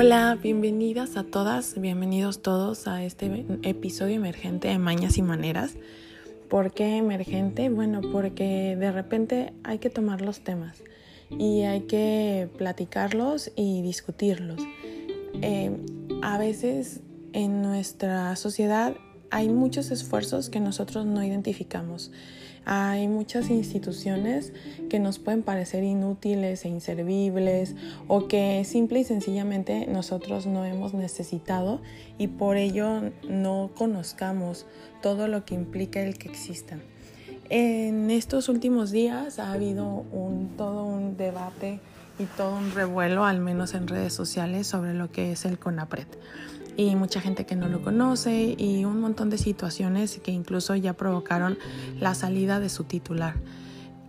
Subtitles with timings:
[0.00, 5.74] Hola, bienvenidas a todas, bienvenidos todos a este episodio emergente de Mañas y Maneras.
[6.48, 7.68] ¿Por qué emergente?
[7.68, 10.84] Bueno, porque de repente hay que tomar los temas
[11.30, 14.60] y hay que platicarlos y discutirlos.
[15.42, 15.76] Eh,
[16.22, 17.00] a veces
[17.32, 18.94] en nuestra sociedad
[19.32, 22.12] hay muchos esfuerzos que nosotros no identificamos.
[22.70, 24.52] Hay muchas instituciones
[24.90, 27.74] que nos pueden parecer inútiles e inservibles
[28.08, 31.80] o que simple y sencillamente nosotros no hemos necesitado
[32.18, 34.66] y por ello no conozcamos
[35.00, 36.82] todo lo que implica el que existan.
[37.48, 41.80] En estos últimos días ha habido un, todo un debate
[42.18, 46.08] y todo un revuelo, al menos en redes sociales, sobre lo que es el CONAPRED
[46.78, 50.92] y mucha gente que no lo conoce y un montón de situaciones que incluso ya
[50.92, 51.58] provocaron
[51.98, 53.34] la salida de su titular.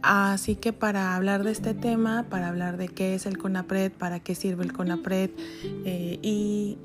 [0.03, 4.19] Así que para hablar de este tema, para hablar de qué es el CONAPRED, para
[4.19, 5.31] qué sirve el CONAPRED
[5.83, 6.77] eh, y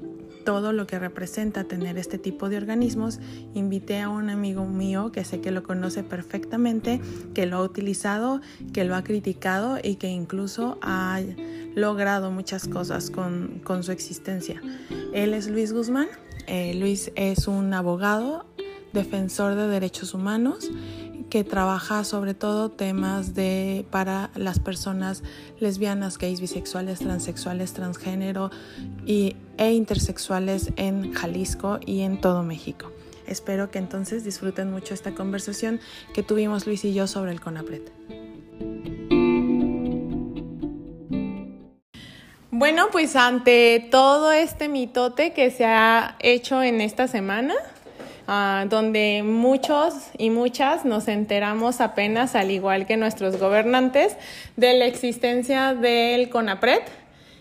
[0.44, 3.18] todo lo que representa tener este tipo de organismos,
[3.54, 7.00] invité a un amigo mío que sé que lo conoce perfectamente,
[7.34, 8.40] que lo ha utilizado,
[8.72, 11.20] que lo ha criticado y que incluso ha
[11.74, 14.62] logrado muchas cosas con, su existencia.
[15.12, 16.08] Él es Luis Guzmán.
[16.46, 18.44] Eh, Luis es un abogado,
[18.92, 20.70] defensor de derechos humanos
[21.30, 25.22] que trabaja sobre todo temas de para las personas
[25.60, 28.50] lesbianas, gays, bisexuales, transexuales, transgénero
[29.06, 32.92] y, e intersexuales en Jalisco y en todo México.
[33.26, 35.80] Espero que entonces disfruten mucho esta conversación
[36.12, 37.82] que tuvimos Luis y yo sobre el CONAPRED.
[42.50, 47.54] Bueno, pues ante todo este mitote que se ha hecho en esta semana,
[48.26, 54.16] Ah, donde muchos y muchas nos enteramos apenas, al igual que nuestros gobernantes,
[54.56, 56.80] de la existencia del CONAPRED.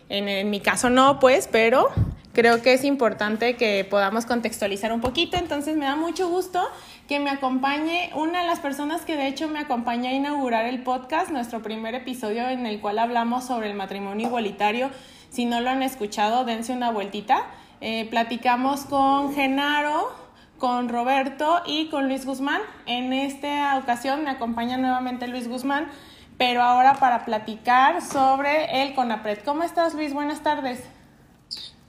[0.09, 1.87] En, en mi caso no, pues, pero
[2.33, 6.61] creo que es importante que podamos contextualizar un poquito, entonces me da mucho gusto
[7.07, 10.83] que me acompañe una de las personas que de hecho me acompaña a inaugurar el
[10.83, 14.89] podcast, nuestro primer episodio en el cual hablamos sobre el matrimonio igualitario.
[15.29, 17.45] Si no lo han escuchado, dense una vueltita.
[17.81, 20.22] Eh, platicamos con Genaro,
[20.63, 22.61] con Roberto y con Luis Guzmán.
[22.85, 25.91] En esta ocasión me acompaña nuevamente Luis Guzmán,
[26.37, 29.39] pero ahora para platicar sobre el CONAPRED.
[29.43, 30.13] ¿Cómo estás, Luis?
[30.13, 30.81] Buenas tardes.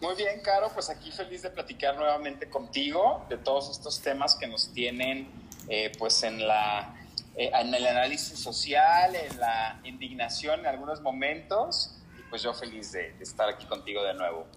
[0.00, 4.48] Muy bien, Caro, pues aquí feliz de platicar nuevamente contigo de todos estos temas que
[4.48, 5.30] nos tienen
[5.68, 6.96] eh, pues en, la,
[7.36, 12.90] eh, en el análisis social, en la indignación en algunos momentos, y pues yo feliz
[12.90, 14.48] de estar aquí contigo de nuevo.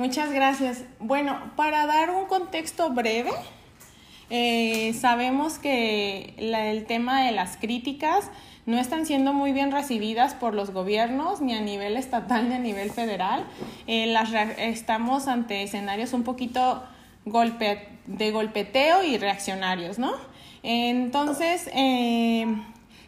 [0.00, 0.84] Muchas gracias.
[0.98, 3.32] Bueno, para dar un contexto breve,
[4.30, 8.30] eh, sabemos que el tema de las críticas
[8.64, 12.58] no están siendo muy bien recibidas por los gobiernos, ni a nivel estatal ni a
[12.58, 13.44] nivel federal.
[13.86, 14.16] Eh,
[14.56, 16.82] estamos ante escenarios un poquito
[17.26, 20.12] golpe de golpeteo y reaccionarios, ¿no?
[20.62, 22.46] Entonces, eh,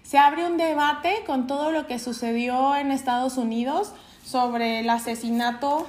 [0.02, 3.94] se abre un debate con todo lo que sucedió en Estados Unidos
[4.26, 5.86] sobre el asesinato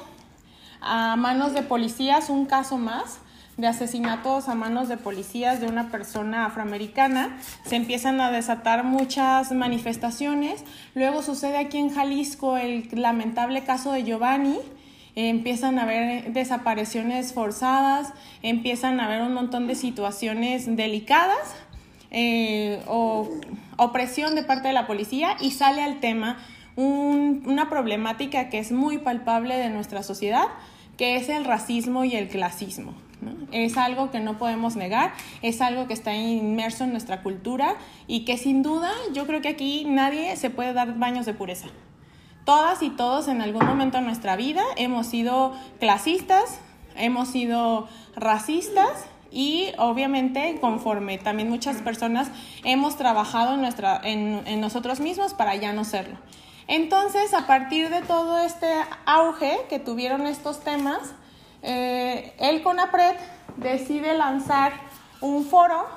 [0.83, 3.19] a manos de policías, un caso más
[3.57, 7.37] de asesinatos a manos de policías de una persona afroamericana.
[7.65, 10.63] Se empiezan a desatar muchas manifestaciones.
[10.95, 14.57] Luego sucede aquí en Jalisco el lamentable caso de Giovanni.
[15.15, 21.55] empiezan a haber desapariciones forzadas, empiezan a haber un montón de situaciones delicadas
[22.09, 23.29] eh, o
[23.77, 26.37] opresión de parte de la policía y sale al tema
[26.75, 30.45] una problemática que es muy palpable de nuestra sociedad,
[31.03, 32.93] que es el racismo y el clasismo.
[33.51, 37.75] Es algo que no podemos negar, es algo que está inmerso en nuestra cultura
[38.07, 41.67] y que sin duda yo creo que aquí nadie se puede dar baños de pureza.
[42.45, 46.61] Todas y todos en algún momento de nuestra vida hemos sido clasistas,
[46.95, 52.31] hemos sido racistas y obviamente conforme también muchas personas
[52.63, 56.15] hemos trabajado en, nuestra, en nosotros mismos para ya no serlo.
[56.67, 58.67] Entonces, a partir de todo este
[59.05, 61.13] auge que tuvieron estos temas,
[61.61, 63.15] eh, el CONAPRED
[63.57, 64.73] decide lanzar
[65.21, 65.87] un foro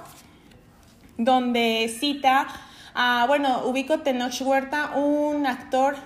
[1.18, 2.46] donde cita
[2.94, 5.96] a, bueno, ubico Tenoch Huerta, un actor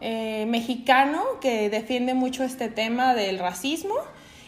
[0.00, 3.94] eh, mexicano que defiende mucho este tema del racismo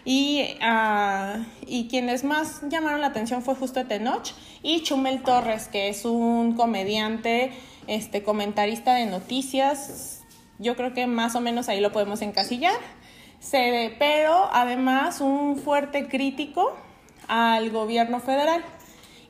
[0.04, 4.32] y, uh, y, quienes más llamaron la atención fue justo Tenoch
[4.62, 7.52] y Chumel Torres, que es un comediante
[7.86, 10.22] este comentarista de noticias.
[10.58, 12.76] Yo creo que más o menos ahí lo podemos encasillar.
[13.40, 16.76] Se, pero además un fuerte crítico
[17.28, 18.62] al gobierno federal.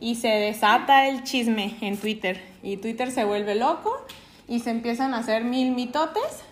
[0.01, 2.43] Y se desata el chisme en Twitter.
[2.63, 3.93] Y Twitter se vuelve loco
[4.49, 6.43] y se empiezan a hacer mil mitotes.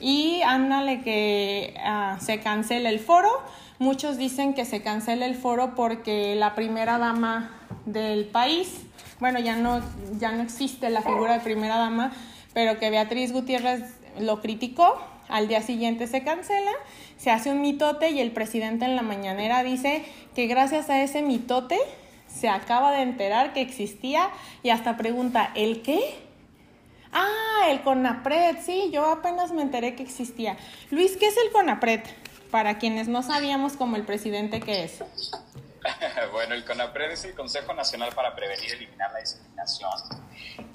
[0.00, 3.30] y ándale que uh, se cancela el foro.
[3.78, 7.50] Muchos dicen que se cancela el foro porque la primera dama
[7.86, 8.82] del país,
[9.24, 9.80] bueno, ya no,
[10.18, 12.12] ya no existe la figura de primera dama,
[12.52, 13.80] pero que Beatriz Gutiérrez
[14.20, 15.00] lo criticó,
[15.30, 16.72] al día siguiente se cancela,
[17.16, 20.04] se hace un mitote y el presidente en la mañanera dice
[20.34, 21.78] que gracias a ese mitote
[22.26, 24.28] se acaba de enterar que existía
[24.62, 26.02] y hasta pregunta, ¿el qué?
[27.10, 30.58] Ah, el CONAPRED, sí, yo apenas me enteré que existía.
[30.90, 32.02] Luis, ¿qué es el CONAPRED?
[32.50, 35.02] Para quienes no sabíamos como el presidente qué es.
[36.32, 39.92] bueno, el CONAPRED es el Consejo Nacional para Prevenir y Eliminar la Discriminación.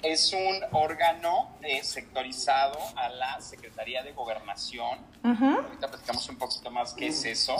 [0.02, 4.98] Es un órgano eh, sectorizado a la Secretaría de Gobernación.
[5.22, 7.56] Ahorita platicamos un poquito más qué es eso.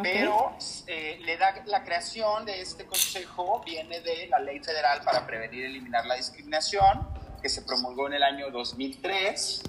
[0.00, 0.56] Pero
[0.86, 5.64] eh, le da la creación de este consejo viene de la Ley Federal para Prevenir
[5.64, 7.08] y Eliminar la Discriminación
[7.42, 9.62] que se promulgó en el año 2003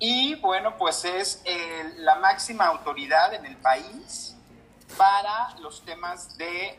[0.00, 1.42] y bueno, pues es
[1.96, 4.37] la máxima autoridad en el país
[4.96, 6.78] para los temas de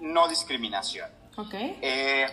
[0.00, 1.10] no discriminación.
[1.36, 1.78] Okay.
[1.82, 2.26] Eh,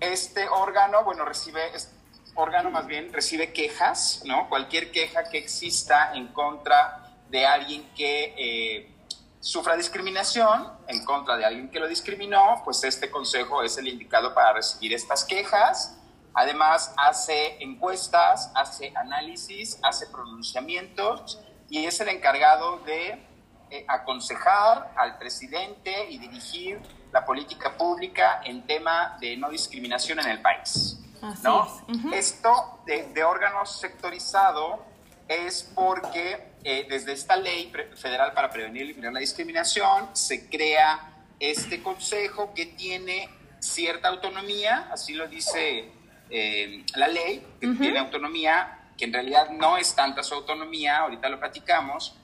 [0.00, 1.94] este órgano, bueno, recibe, este
[2.34, 4.48] órgano más bien recibe quejas, ¿no?
[4.48, 8.92] Cualquier queja que exista en contra de alguien que eh,
[9.40, 14.34] sufra discriminación, en contra de alguien que lo discriminó, pues este consejo es el indicado
[14.34, 15.96] para recibir estas quejas
[16.34, 23.24] Además, hace encuestas, hace análisis, hace pronunciamientos y es el encargado de
[23.70, 26.80] eh, aconsejar al presidente y dirigir
[27.12, 30.98] la política pública en tema de no discriminación en el país.
[31.42, 31.66] ¿no?
[32.12, 34.84] Esto de, órgano sectorizado
[35.26, 41.14] es porque eh, desde esta ley federal para prevenir y eliminar la discriminación se crea
[41.40, 43.28] este consejo que tiene
[43.58, 45.90] cierta autonomía, así lo dice
[46.30, 51.28] eh, la ley, que tiene autonomía, que en realidad no es tanta su autonomía, ahorita
[51.28, 52.16] lo platicamos,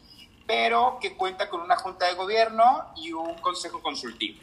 [0.50, 4.40] pero que cuenta con una junta de gobierno y un consejo consultivo,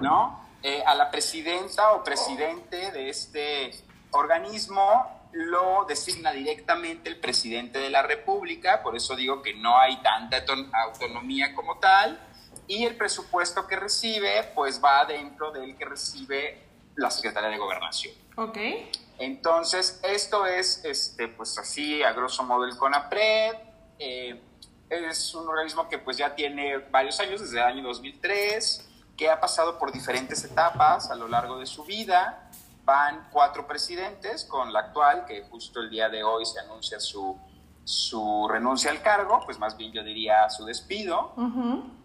[0.00, 0.44] ¿no?
[0.60, 3.70] Eh, a la presidenta o presidente de este
[4.10, 10.02] organismo lo designa directamente el presidente de la República, por eso digo que no hay
[10.02, 10.44] tanta
[10.84, 12.20] autonomía como tal,
[12.66, 16.60] y el presupuesto que recibe, pues va dentro del que recibe
[16.96, 18.14] la Secretaría de Gobernación.
[18.36, 18.58] Ok.
[19.18, 23.54] Entonces, esto es, este, pues así, a grosso modo, el CONAPRED.
[24.00, 24.42] Eh,
[24.90, 29.40] es un organismo que pues ya tiene varios años, desde el año 2003, que ha
[29.40, 32.50] pasado por diferentes etapas a lo largo de su vida.
[32.84, 37.36] Van cuatro presidentes con la actual, que justo el día de hoy se anuncia su,
[37.82, 41.32] su renuncia al cargo, pues más bien yo diría su despido.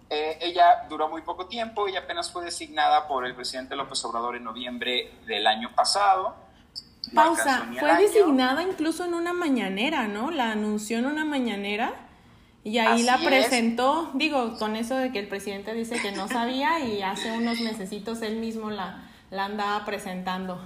[0.09, 4.35] Eh, ella duró muy poco tiempo, y apenas fue designada por el presidente López Obrador
[4.35, 6.35] en noviembre del año pasado.
[7.13, 10.31] Pausa, fue designada incluso en una mañanera, ¿no?
[10.31, 11.93] La anunció en una mañanera
[12.63, 16.79] y ahí la presentó, digo, con eso de que el presidente dice que no sabía
[16.79, 20.61] y hace unos mesecitos él mismo la, la andaba presentando.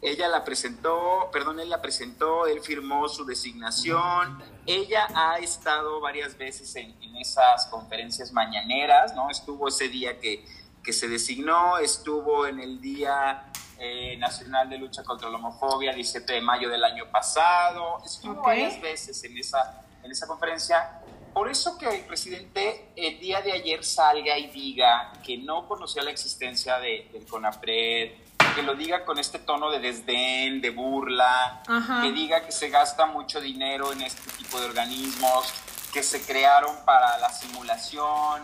[0.00, 6.36] Ella la presentó, perdón, él la presentó, él firmó su designación, ella ha estado varias
[6.36, 9.30] veces en, esas conferencias mañaneras, ¿no?
[9.30, 10.44] Estuvo ese día que,
[10.82, 16.34] que se designó, estuvo en el Día eh, Nacional de Lucha contra la Homofobia, 17
[16.34, 21.00] de mayo del año pasado, estuvo varias veces en esa, en esa conferencia.
[21.32, 26.02] Por eso que el presidente el día de ayer salga y diga que no conocía
[26.04, 28.12] la existencia de, del CONAPRED,
[28.54, 31.62] que lo diga con este tono de desdén, de burla,
[32.02, 35.52] que diga que se gasta mucho dinero en este tipo de organismos,
[35.92, 38.42] que se crearon para la simulación,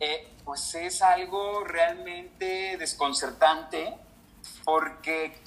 [0.00, 3.94] eh, pues es algo realmente desconcertante
[4.64, 5.38] porque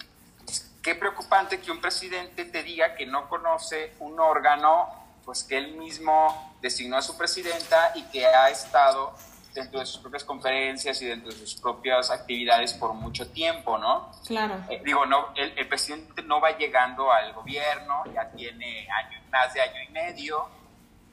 [0.82, 5.76] qué preocupante que un presidente te diga que no conoce un órgano, pues que él
[5.76, 9.14] mismo designó a su presidenta y que ha estado
[9.54, 14.10] dentro de sus propias conferencias y dentro de sus propias actividades por mucho tiempo, ¿no?
[14.26, 14.64] Claro.
[14.70, 19.60] Eh, digo, no, el, presidente no va llegando al gobierno, ya tiene año, más de
[19.60, 20.48] año y medio,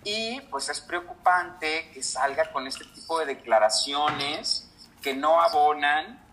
[0.04, 4.70] y pues es preocupante que salga con este tipo de declaraciones
[5.02, 6.24] que no abonan.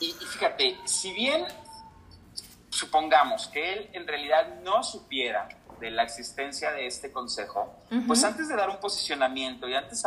[0.00, 1.44] Y, fíjate, si bien
[2.70, 5.48] supongamos que él en realidad no supiera
[5.80, 7.74] de la existencia de este consejo,
[8.06, 10.02] pues antes de dar un posicionamiento y antes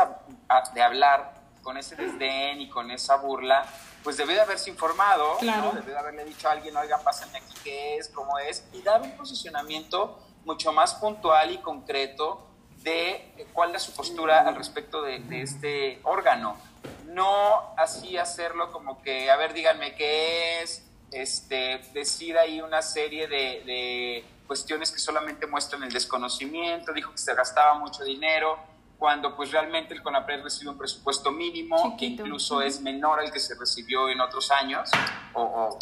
[0.73, 3.65] de hablar con ese desdén y con esa burla,
[4.03, 5.71] pues debe de haberse informado, ¿no?
[5.71, 9.01] debe de haberle dicho a alguien, oiga, pásenme aquí qué es, cómo es, y dar
[9.01, 12.47] un posicionamiento mucho más puntual y concreto
[12.83, 16.57] de cuál es su postura al respecto de, este órgano.
[17.05, 23.27] No así hacerlo como que, a ver, díganme qué es, este, decir ahí una serie
[23.27, 28.57] de, de cuestiones que solamente muestran el desconocimiento, dijo que se gastaba mucho dinero,
[28.97, 33.39] cuando pues realmente el CONAPRED recibe un presupuesto mínimo, que incluso es menor al que
[33.39, 34.89] se recibió en otros años,
[35.33, 35.79] o, o,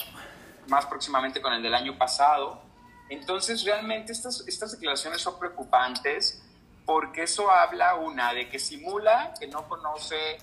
[0.67, 2.62] más próximamente con el del año pasado.
[3.10, 6.43] Entonces realmente estas, estas declaraciones son preocupantes
[6.86, 10.38] porque eso habla, una, de que simula que no conoce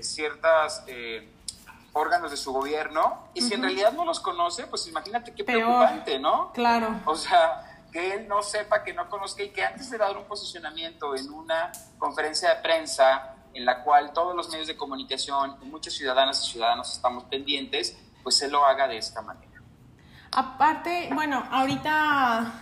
[0.00, 1.28] ciertos eh,
[1.98, 6.18] órganos de su gobierno, y si en realidad no los conoce, pues imagínate qué preocupante,
[6.18, 6.52] ¿no?
[6.52, 7.00] Claro.
[7.04, 10.24] O sea, que él no sepa, que no conozca y que antes de dar un
[10.24, 15.94] posicionamiento en una conferencia de prensa en la cual todos los medios de comunicación, muchas
[15.94, 19.62] ciudadanas y ciudadanos estamos pendientes, pues él lo haga de esta manera.
[20.30, 22.52] Aparte, bueno, ahorita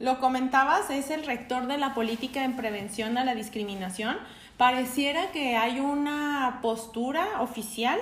[0.00, 4.18] lo comentabas, es el rector de la política en prevención a la discriminación.
[4.56, 8.00] Pareciera que hay una postura oficial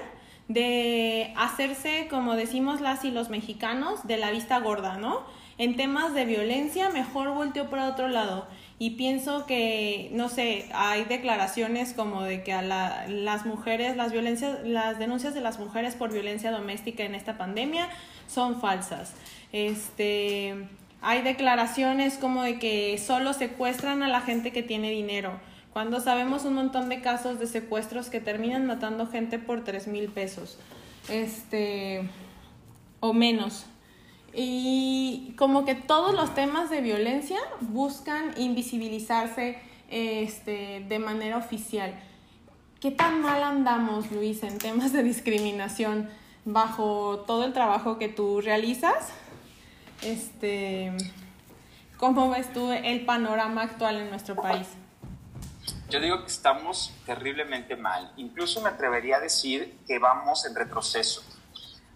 [0.48, 5.24] de hacerse, como decimos las y los mexicanos, de la vista gorda, ¿no?
[5.58, 8.46] En temas de violencia, mejor volteo para otro lado.
[8.78, 14.12] Y pienso que, no sé, hay declaraciones como de que a la, las mujeres, las
[14.12, 17.88] violencias, las denuncias de las mujeres por violencia doméstica en esta pandemia
[18.26, 19.14] son falsas.
[19.52, 20.68] Este,
[21.00, 25.40] hay declaraciones como de que solo secuestran a la gente que tiene dinero,
[25.76, 30.08] cuando sabemos un montón de casos de secuestros que terminan matando gente por tres mil
[30.08, 30.56] pesos,
[31.10, 32.08] este,
[33.00, 33.66] o menos.
[34.32, 39.58] Y como que todos los temas de violencia buscan invisibilizarse
[39.90, 41.92] este, de manera oficial.
[42.80, 46.08] ¿Qué tan mal andamos, Luis, en temas de discriminación
[46.46, 49.10] bajo todo el trabajo que tú realizas?
[50.00, 50.90] Este,
[51.98, 54.68] ¿Cómo ves tú el panorama actual en nuestro país?
[55.88, 58.12] Yo digo que estamos terriblemente mal.
[58.16, 61.22] Incluso me atrevería a decir que vamos en retroceso.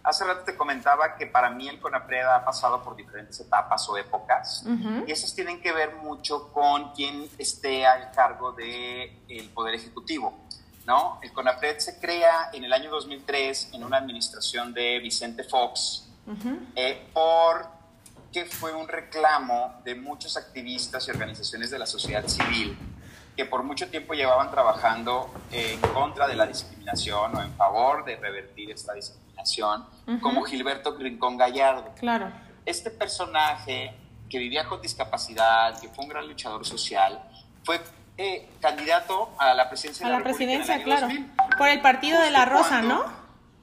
[0.02, 3.98] Hace rato te comentaba que para mí el CONAPRED ha pasado por diferentes etapas o
[3.98, 4.64] épocas
[5.06, 10.38] y esas tienen que ver mucho con quien esté al cargo del el Poder Ejecutivo.
[10.86, 11.18] ¿no?
[11.22, 16.08] El CONAPRED se crea en el año 2003 en una administración de Vicente Fox
[16.76, 17.66] eh, por
[18.32, 22.78] que fue un reclamo de muchos activistas y organizaciones de la sociedad civil
[23.36, 28.16] que por mucho tiempo llevaban trabajando en contra de la discriminación o en favor de
[28.16, 29.86] revertir esta discriminación,
[30.20, 31.92] como Gilberto Rincón Gallardo.
[31.98, 32.30] Claro.
[32.66, 33.94] Este personaje
[34.28, 37.22] que vivía con discapacidad, que fue un gran luchador social,
[37.64, 37.80] fue
[38.16, 41.08] eh, candidato a la presidencia a de la, presidencia, claro.
[41.56, 43.04] Por el partido de la Rosa, ¿no?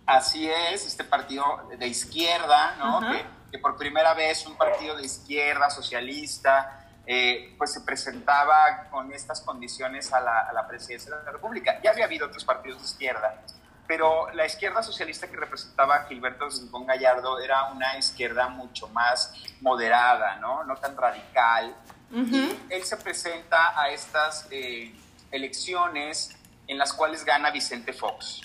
[0.05, 1.43] Así es, este partido
[1.77, 3.01] de izquierda, ¿no?
[3.12, 9.13] Que, que, por primera vez un partido de izquierda socialista eh, pues se presentaba con
[9.13, 11.79] estas condiciones a la, a la, presidencia de la República.
[11.81, 13.41] Ya había habido otros partidos de izquierda,
[13.87, 20.35] pero la izquierda socialista que representaba Gilberto Rincón Gallardo era una izquierda mucho más moderada,
[20.35, 20.65] ¿no?
[20.65, 21.73] No tan radical.
[22.11, 24.93] Y él se presenta a estas eh,
[25.31, 26.35] elecciones
[26.67, 28.41] en las cuales gana Vicente Fox.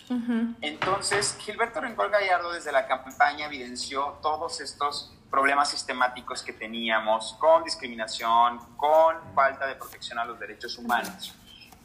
[0.61, 7.65] Entonces, Gilberto Rincón Gallardo desde la campaña evidenció todos estos problemas sistemáticos que teníamos con
[7.65, 11.35] discriminación, con falta de protección a los derechos humanos.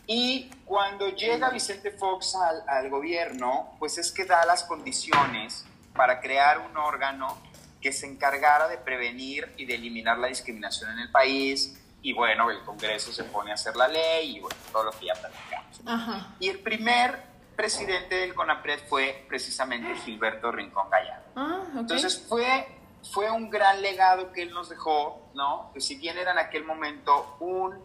[0.05, 6.19] Y cuando llega Vicente Fox al, al, gobierno, pues es que da las condiciones para
[6.19, 7.37] crear un órgano
[7.81, 11.81] que se encargara de prevenir y de eliminar la discriminación en el país.
[12.01, 15.05] Y bueno, el Congreso se pone a hacer la ley y bueno, todo lo que
[15.05, 15.81] ya platicamos.
[15.85, 16.35] Ajá.
[16.41, 17.23] Y el primer
[17.55, 21.25] presidente del CONAPRED fue precisamente Gilberto Rincón Gallardo.
[21.35, 21.79] Ah, okay.
[21.79, 22.76] Entonces fue
[23.11, 25.71] fue un gran legado que él nos dejó, ¿no?
[25.73, 27.77] Que si bien era en aquel momento un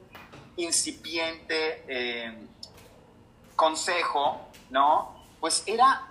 [0.56, 2.46] incipiente eh,
[3.56, 5.24] consejo, ¿no?
[5.40, 6.08] Pues era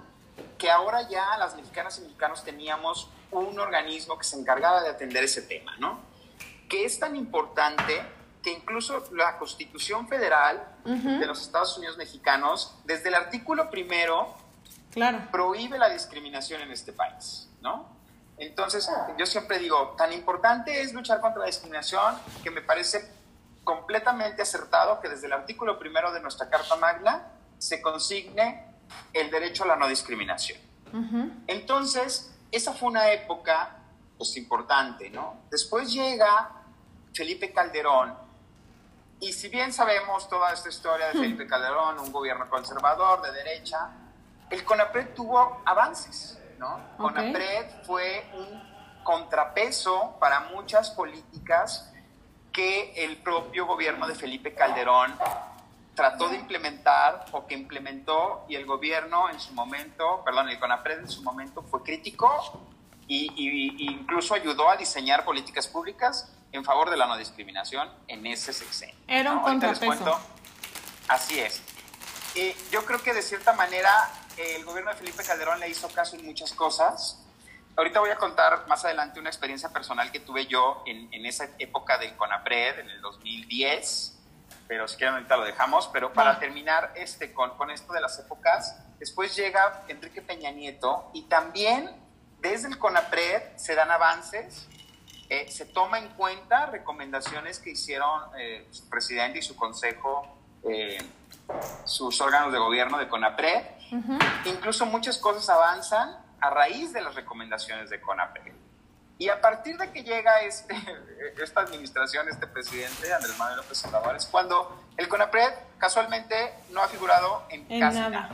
[0.58, 5.24] que ahora ya las mexicanas y mexicanos teníamos un organismo que se encargaba de atender
[5.24, 6.00] ese tema, ¿no?
[6.70, 8.02] Que es tan importante
[8.44, 11.20] que incluso la Constitución Federal uh -huh.
[11.20, 14.36] de los Estados Unidos mexicanos, desde el artículo primero,
[14.92, 15.28] claro.
[15.32, 18.01] prohíbe la discriminación en este país, ¿no?
[18.42, 23.08] Entonces, yo siempre digo, tan importante es luchar contra la discriminación que me parece
[23.64, 27.28] completamente acertado que desde el artículo primero de nuestra Carta Magna
[27.60, 28.66] se consigne
[29.14, 30.60] el derecho a la no discriminación.
[30.92, 31.44] Uh -huh.
[31.46, 33.78] Entonces, esa fue una época
[34.18, 35.42] pues, importante, ¿no?
[35.52, 36.50] Después llega
[37.14, 38.18] Felipe Calderón,
[39.20, 43.92] y si bien sabemos toda esta historia de Felipe Calderón, un gobierno conservador de derecha,
[44.50, 46.41] el CONAPRED tuvo avances.
[46.62, 46.76] ¿No?
[46.98, 47.34] Okay.
[47.34, 51.92] CONAPRED fue un contrapeso para muchas políticas
[52.54, 55.14] que el propio gobierno de Felipe Calderón
[55.96, 61.00] trató de implementar o que implementó y el gobierno en su momento, perdón, el CONAPRED
[61.00, 62.30] en su momento fue crítico
[63.08, 68.54] y, incluso ayudó a diseñar políticas públicas en favor de la no discriminación en ese
[68.54, 68.96] sexenio.
[69.08, 70.20] Era un contrapeso.
[71.08, 71.62] así es.
[72.36, 73.92] Y yo creo que de cierta manera
[74.38, 77.20] el gobierno de Felipe Calderón le hizo caso en muchas cosas.
[77.76, 81.50] Ahorita voy a contar más adelante una experiencia personal que tuve yo en, en esa
[81.58, 84.20] época del CONAPRED, en el 2010,
[84.68, 85.88] pero si quieren ahorita lo dejamos.
[85.94, 91.10] Pero para terminar este, con, con esto de las épocas, después llega Enrique Peña Nieto
[91.14, 91.90] y también
[92.42, 94.68] desde el CONAPRED se dan avances,
[95.30, 100.28] eh, se toma en cuenta recomendaciones que hicieron eh, su presidente y su consejo,
[100.70, 100.98] eh,
[101.86, 103.64] sus órganos de gobierno de CONAPRED.
[104.46, 108.54] Incluso muchas cosas avanzan a raíz de las recomendaciones de CONAPRED.
[109.18, 110.76] Y a partir de que llega este,
[111.44, 116.88] esta administración, este presidente, Andrés Manuel López Obrador, es cuando el CONAPRED casualmente no ha
[116.88, 118.32] figurado en, casi nada.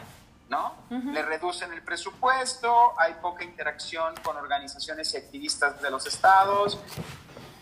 [0.49, 0.75] ¿no?
[0.89, 6.79] Le reducen el presupuesto, hay poca interacción con organizaciones y activistas de los estados,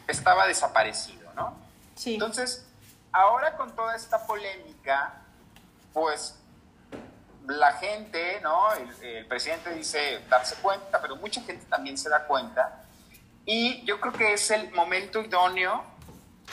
[0.08, 1.58] estaba desaparecido, ¿no?
[1.96, 2.14] Sí.
[2.14, 2.68] Entonces,
[3.12, 5.16] ahora con toda esta polémica,
[5.94, 6.38] pues
[7.48, 8.74] la gente, ¿no?
[8.74, 12.84] El, presidente dice darse cuenta, pero mucha gente también se da cuenta.
[13.46, 15.84] Y yo creo que es el momento idóneo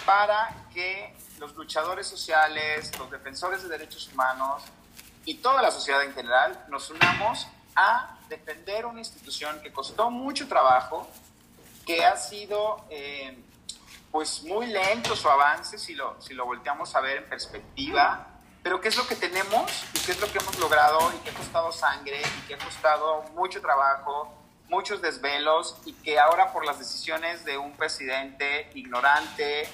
[0.05, 4.63] para que los luchadores sociales, los defensores de derechos humanos,
[5.25, 10.49] y toda la sociedad en general nos unamos a defender una institución que costó mucho
[10.49, 11.09] trabajo,
[11.87, 13.39] que ha sido eh,
[14.11, 18.32] pues muy lento su avance si lo, si lo volteamos a ver en perspectiva,
[18.63, 21.31] pero qué es lo que tenemos y qué es lo que hemos logrado y que
[21.31, 24.33] ha costado sangre y que ha costado mucho trabajo,
[24.69, 29.69] muchos desvelos y que ahora por las decisiones de un presidente ignorante,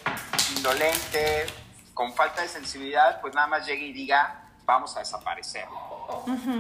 [0.57, 1.47] indolente,
[1.95, 5.67] con falta de sensibilidad, pues nada más llegue y diga, vamos a desaparecer.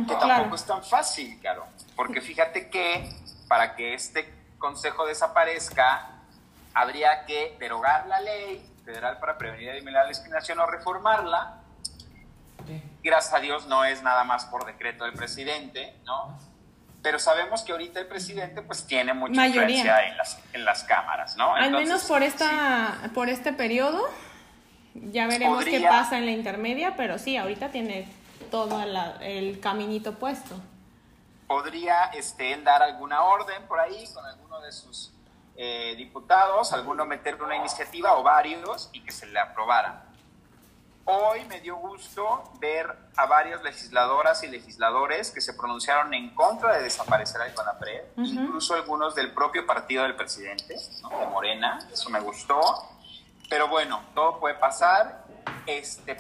[0.06, 3.11] que tampoco es tan fácil, claro, porque fíjate que
[3.49, 6.11] para que este consejo desaparezca,
[6.75, 11.58] habría que derogar la ley federal para prevenir y eliminar la discriminación o reformarla.
[13.02, 16.38] Gracias a Dios no es nada más por decreto del presidente, ¿no?
[17.02, 21.37] Pero sabemos que ahorita el presidente pues tiene mucha influencia en las, en las cámaras,
[21.37, 21.54] ¿no?
[21.54, 24.04] Al menos por, esta, por este periodo
[24.94, 28.08] ya veremos qué pasa en la intermedia, pero sí, ahorita tiene
[28.50, 28.82] todo
[29.20, 30.56] el caminito puesto.
[31.46, 35.12] Podría este, él dar alguna orden por ahí con alguno de sus
[35.56, 40.04] eh, diputados, alguno meter una iniciativa o varios y que se le aprobara.
[41.11, 46.77] Hoy me dio gusto ver a varias legisladoras y legisladores que se pronunciaron en contra
[46.77, 52.21] de desaparecer al CONAPRED, incluso algunos del propio partido del presidente, de Morena, eso me
[52.21, 52.61] gustó
[53.49, 55.25] pero bueno, todo puede pasar.
[55.66, 56.16] Este,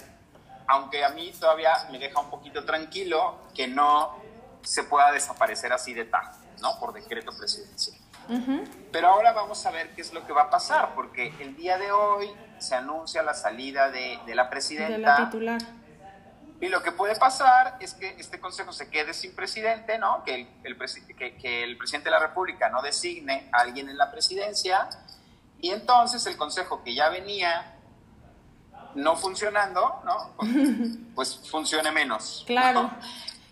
[0.66, 4.16] aunque a mí todavía me deja un poquito tranquilo que no
[4.62, 6.24] se pueda desaparecer así de tan,
[6.60, 6.78] ¿no?
[6.78, 7.96] Por decreto presidencial.
[8.92, 11.78] Pero ahora vamos a ver qué es lo que va a pasar, porque el día
[11.78, 14.92] de hoy se anuncia la salida de, de la presidenta.
[14.92, 15.60] De la titular.
[16.60, 20.24] Y lo que puede pasar es que este consejo se quede sin presidente, ¿no?
[20.24, 20.76] Que el, el
[21.16, 24.88] que, que el presidente de la República no designe a alguien en la presidencia
[25.60, 27.74] y entonces el consejo que ya venía
[28.94, 30.34] no funcionando, ¿no?
[31.14, 32.44] Pues, funcione menos.
[32.46, 32.92] Claro.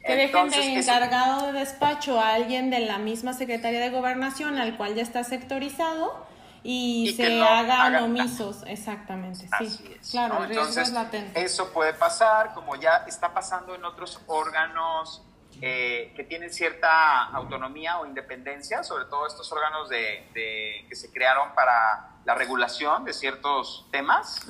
[0.04, 4.76] Que dejen de encargado de despacho a alguien de la misma Secretaría de Gobernación, al
[4.76, 6.24] cual ya está sectorizado,
[6.68, 9.96] y, se hagan omisos, exactamente, sí.
[10.10, 10.92] claro, Entonces,
[11.34, 15.22] Eso puede pasar, como ya está pasando en otros órganos
[15.62, 21.54] eh, que tienen cierta autonomía o independencia, sobre todo estos órganos de, que se crearon
[21.54, 24.40] para la regulación de ciertos temas,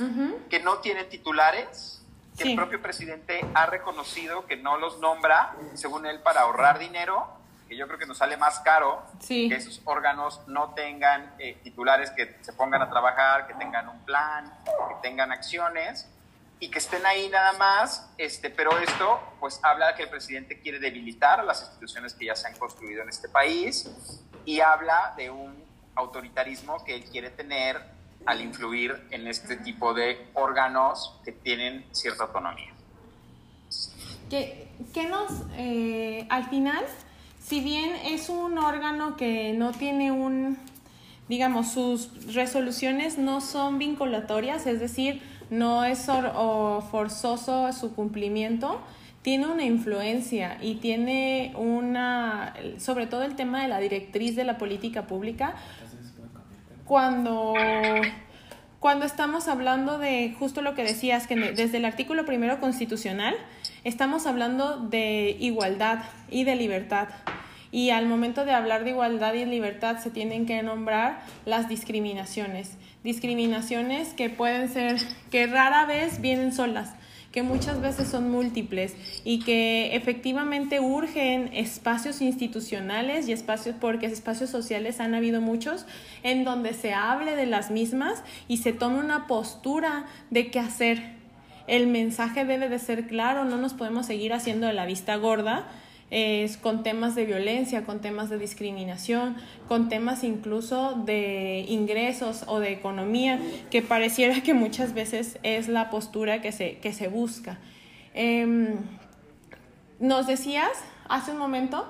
[0.48, 2.02] que no tienen titulares,
[2.38, 7.35] que el propio presidente ha reconocido que no los nombra, según él, para ahorrar dinero,
[7.68, 12.10] que yo creo que nos sale más caro que esos órganos no tengan eh, titulares
[12.10, 16.08] que se pongan a trabajar, que tengan un plan, que tengan acciones
[16.58, 20.60] y que estén ahí nada más, este, pero esto pues habla de que el presidente
[20.60, 23.90] quiere debilitar a las instituciones que ya se han construido en este país
[24.44, 25.62] y habla de un
[25.94, 27.80] autoritarismo que él quiere tener
[28.24, 32.72] al influir en este tipo de órganos que tienen cierta autonomía.
[34.30, 34.68] Que,
[35.08, 36.84] nos, eh, al final,
[37.46, 40.58] si bien es un órgano que no tiene un,
[41.28, 46.06] digamos, sus resoluciones no son vinculatorias, es decir, no es
[46.90, 48.80] forzoso su cumplimiento,
[49.22, 54.58] tiene una influencia y tiene una, sobre todo el tema de la directriz de la
[54.58, 55.54] política pública,
[56.84, 57.54] cuando,
[58.80, 63.34] cuando estamos hablando de justo lo que decías, que desde el artículo primero constitucional,
[63.84, 67.08] estamos hablando de igualdad y de libertad.
[67.72, 72.78] y al momento de hablar de igualdad y libertad se tienen que nombrar las discriminaciones.
[73.02, 74.96] Discriminaciones que pueden ser,
[75.30, 76.94] que rara vez vienen solas,
[77.36, 84.48] que muchas veces son múltiples y que efectivamente urgen espacios institucionales y espacios, porque espacios
[84.48, 85.84] sociales han habido muchos,
[86.22, 91.10] en donde se hable de las mismas y se tome una postura de qué hacer.
[91.66, 95.66] El mensaje debe de ser claro, no nos podemos seguir haciendo de la vista gorda,
[96.10, 99.36] es con temas de violencia, con temas de discriminación,
[99.68, 103.40] con temas incluso de ingresos o de economía,
[103.70, 107.58] que pareciera que muchas veces es la postura que se, que se busca.
[108.14, 108.76] Em,
[109.98, 110.70] nos decías
[111.08, 111.86] hace un momento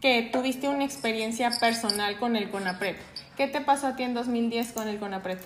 [0.00, 2.96] que tuviste una experiencia personal con el CONAPRED.
[3.36, 5.38] ¿Qué te pasó a ti en 2010 con el CONAPRED?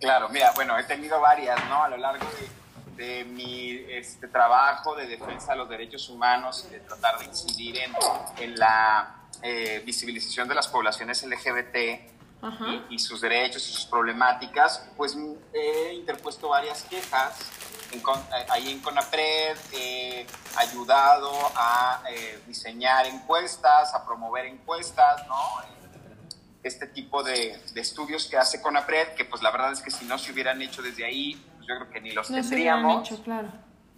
[0.00, 1.82] Claro, mira, bueno, he tenido varias, ¿no?
[1.82, 2.59] A lo largo de
[2.96, 7.78] de mi este, trabajo de defensa de los derechos humanos y de tratar de incidir
[7.78, 7.92] en,
[8.38, 12.10] en la eh, visibilización de las poblaciones LGBT
[12.90, 15.16] y, sus derechos y sus problemáticas, pues
[15.52, 17.38] he interpuesto varias quejas
[17.92, 20.26] en, eh, ahí en CONAPRED, he
[20.56, 25.36] ayudado a eh, diseñar encuestas, a promover encuestas, ¿no?
[26.62, 30.04] Este tipo de, de estudios que hace CONAPRED, que pues la verdad es que si
[30.04, 33.08] no se hubieran hecho desde ahí, yo creo que ni los tendríamos.
[33.24, 33.48] claro.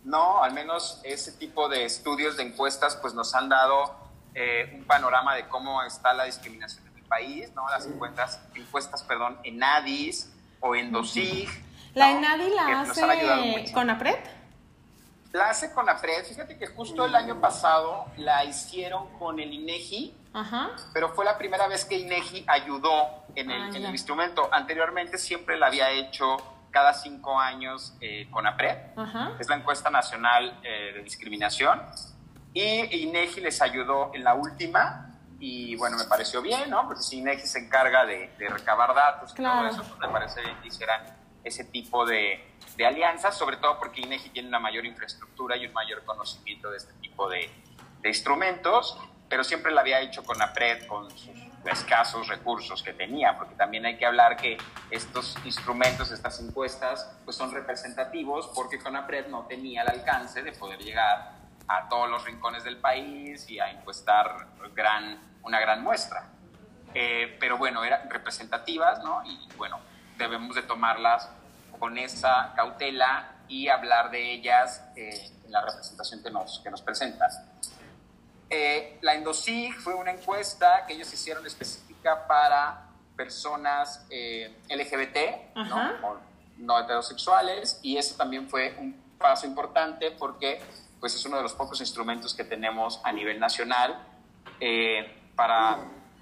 [0.04, 3.94] No, al menos ese tipo de estudios, de encuestas, pues nos han dado
[4.34, 7.68] eh, un panorama de cómo está la discriminación en el país, ¿no?
[7.68, 11.48] Las encuestas, encuestas perdón, en ADIS o en DOSIG.
[11.94, 14.18] ¿La ENADI la hace con APRED?
[15.32, 16.24] La hace con APRED.
[16.24, 20.70] Fíjate que justo el año pasado la hicieron con el INEGI, Ajá.
[20.92, 24.48] pero fue la primera vez que INEGI ayudó en el, ah, en el instrumento.
[24.52, 26.38] Anteriormente siempre la había hecho
[26.72, 28.78] cada cinco años eh, con APRED,
[29.38, 31.80] es la encuesta nacional eh, de discriminación,
[32.54, 36.86] y INEGI les ayudó en la última, y bueno, me pareció bien, ¿no?
[36.86, 40.56] Porque si INEGI se encarga de, recabar datos y todo eso, pues me parece bien
[40.60, 41.02] que hicieran
[41.44, 42.48] ese tipo de,
[42.84, 46.92] alianzas, sobre todo porque INEGI tiene una mayor infraestructura y un mayor conocimiento de este
[46.94, 47.50] tipo de,
[48.00, 53.36] de instrumentos, pero siempre la había hecho con APRED, con sus escasos recursos que tenía,
[53.36, 54.56] porque también hay que hablar que
[54.90, 60.80] estos instrumentos, estas encuestas, pues son representativos porque CONAPRED no tenía el alcance de poder
[60.80, 61.32] llegar
[61.68, 66.24] a todos los rincones del país y a encuestar gran, una gran muestra.
[66.94, 69.24] Eh, pero bueno, eran representativas, ¿no?
[69.24, 69.80] Y bueno,
[70.18, 71.30] debemos de tomarlas
[71.78, 76.82] con esa cautela y hablar de ellas eh, en la representación que nos, que nos
[76.82, 77.30] presentan.
[78.54, 82.86] Eh, la Endosig fue una encuesta que ellos hicieron específica para
[83.16, 86.18] personas eh, LGBT, ¿no?
[86.58, 86.78] ¿no?
[86.80, 90.60] heterosexuales, y eso también fue un paso importante porque
[91.00, 93.98] pues, es uno de los pocos instrumentos que tenemos a nivel nacional
[94.60, 95.78] eh, para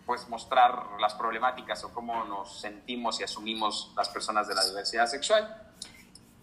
[0.07, 5.09] pues, mostrar las problemáticas o cómo nos sentimos y asumimos las personas de la diversidad
[5.09, 5.70] sexual.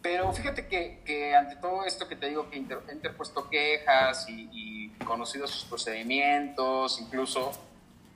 [0.02, 4.50] Pero fíjate que, que, ante todo esto que te digo, que he interpuesto quejas y,
[4.52, 7.52] y, conocido sus procedimientos, incluso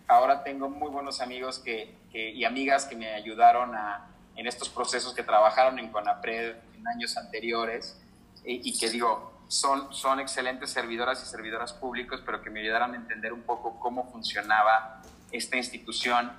[0.08, 4.70] ahora tengo muy buenos amigos que, que, y amigas que me ayudaron a, en estos
[4.70, 8.00] procesos que trabajaron en CONAPRED en años anteriores
[8.44, 12.94] y, y, que digo, son, son excelentes servidoras y servidoras públicos, pero que me ayudaron
[12.94, 16.32] a entender un poco cómo funcionaba esta institución,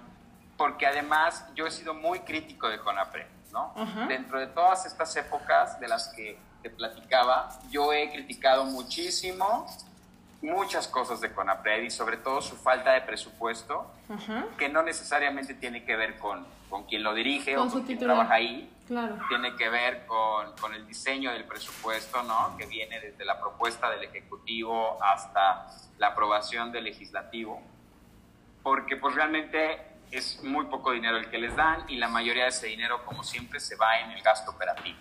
[0.57, 3.27] porque además yo he sido muy crítico de CONAPRED
[4.09, 9.67] Dentro de todas estas épocas de las que te platicaba, yo he criticado muchísimo
[10.43, 13.87] muchas cosas de CONAPRED y sobre todo su falta de presupuesto,
[14.59, 18.35] que no necesariamente tiene que ver con, con quien lo dirige o con quien trabaja
[18.35, 18.69] ahí,
[19.29, 22.57] tiene que ver con, con, el diseño del presupuesto, ¿no?
[22.57, 27.63] que viene desde la propuesta del Ejecutivo hasta la aprobación del Legislativo,
[28.63, 32.51] porque pues realmente es muy poco dinero el que les dan y la mayoría de
[32.51, 34.99] ese dinero, como siempre, se va en el gasto operativo.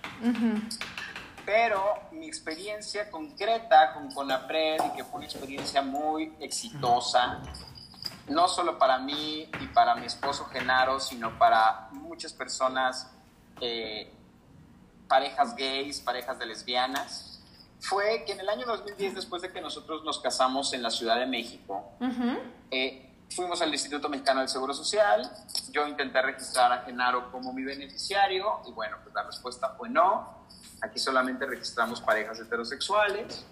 [1.46, 7.42] Pero mi experiencia concreta con Conapred, y que fue una experiencia muy exitosa,
[8.30, 13.12] no solo para mí y para mi esposo Genaro, sino para muchas personas,
[13.60, 14.14] eh,
[15.10, 17.44] parejas gays, parejas de lesbianas,
[17.80, 21.18] fue que en el año 2010, después de que nosotros nos casamos en la Ciudad
[21.18, 21.92] de México,
[23.36, 25.32] Fuimos al Instituto Mexicano del Seguro Social,
[25.72, 30.42] yo intenté registrar a Genaro como mi beneficiario y bueno, pues la respuesta fue no.
[30.82, 33.46] Aquí solamente registramos parejas heterosexuales.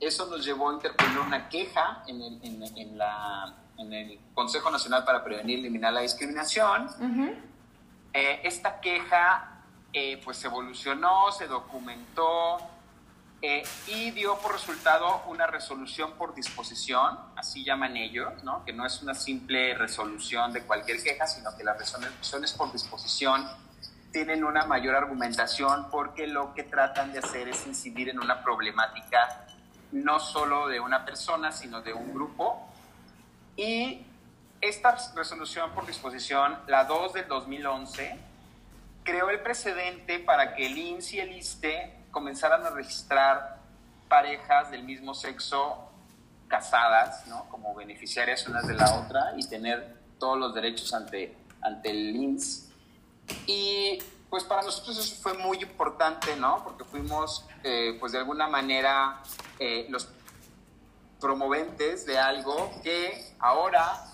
[0.00, 2.40] Eso nos llevó a interponer una queja en el,
[2.76, 6.88] en, la, en el Consejo Nacional para Prevenir y Eliminar la Discriminación.
[8.12, 9.62] Eh, esta queja
[9.92, 12.58] eh, pues evolucionó, se documentó,
[13.42, 18.62] eh, y dio por resultado una resolución por disposición, así llaman ellos, ¿no?
[18.66, 23.46] que no es una simple resolución de cualquier queja, sino que las resoluciones por disposición
[24.12, 29.46] tienen una mayor argumentación porque lo que tratan de hacer es incidir en una problemática
[29.92, 32.68] no solo de una persona, sino de un grupo.
[33.56, 34.04] Y
[34.60, 38.18] esta resolución por disposición, la 2 del 2011,
[39.02, 43.58] creó el precedente para que el INS y el ISTE comenzaran a registrar
[44.08, 45.90] parejas del mismo sexo
[46.48, 47.48] casadas, ¿no?
[47.48, 52.68] Como beneficiarias unas de la otra y tener todos los derechos ante, ante el INS.
[53.46, 56.62] Y pues para nosotros eso fue muy importante, ¿no?
[56.64, 59.22] Porque fuimos, eh, pues de alguna manera,
[59.58, 60.08] eh, los
[61.20, 64.04] promoventes de algo que ahora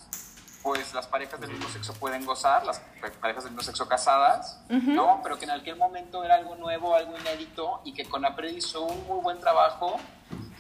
[0.67, 2.81] pues las parejas del mismo sexo pueden gozar, las
[3.21, 5.21] parejas del mismo sexo casadas, ¿no?
[5.23, 9.07] Pero que en aquel momento era algo nuevo, algo inédito y que Conapred hizo un
[9.07, 10.01] muy buen trabajo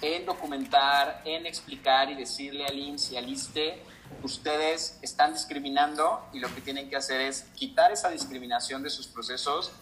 [0.01, 3.83] en documentar, en explicar y decirle al INS y al ISTE,
[4.23, 9.09] ustedes están discriminando y lo que tienen que hacer es quitar esa discriminación de sus
[9.09, 9.73] procesos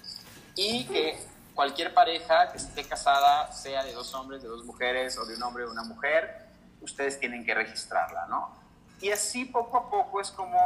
[0.57, 1.19] y que
[1.55, 5.43] cualquier pareja que esté casada, sea de dos hombres, de dos mujeres o de un
[5.43, 6.47] hombre o una mujer,
[6.81, 8.64] ustedes tienen que registrarla, ¿no?
[9.05, 10.59] Y así poco a poco es como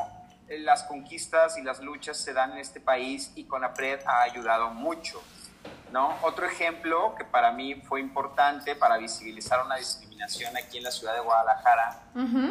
[0.46, 4.70] eh, las conquistas y las luchas se dan en este país y CONAPRED ha ayudado
[4.70, 5.20] mucho.
[5.90, 6.16] ¿no?
[6.22, 11.14] Otro ejemplo que para mí fue importante para visibilizar una discriminación aquí en la ciudad
[11.14, 12.00] de Guadalajara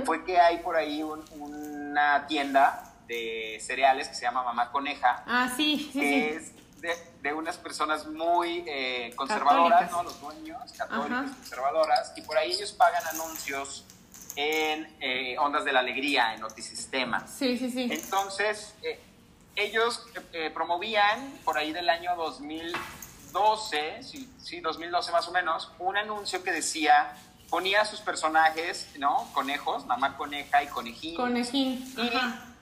[0.04, 5.24] fue que hay por ahí una tienda de cereales que se llama Mamá Coneja.
[5.26, 6.02] Ah, sí, sí.
[6.02, 6.52] Que es
[7.22, 10.04] de, unas personas muy eh, conservadoras, ¿no?
[10.04, 13.86] Los dueños, católicos, conservadoras, y por ahí ellos pagan anuncios
[14.38, 17.28] en eh, Ondas de la Alegría, en Notisistema.
[17.28, 17.90] Sí, sí, sí.
[17.92, 19.00] Entonces, eh,
[19.56, 25.98] ellos eh, promovían por ahí del año 2012, sí, sí, 2012 más o menos, un
[25.98, 27.18] anuncio que decía,
[27.50, 29.28] ponía a sus personajes, ¿no?
[29.34, 31.16] Conejos, mamá coneja y conejín.
[31.16, 31.94] Conejín.
[31.98, 32.12] Y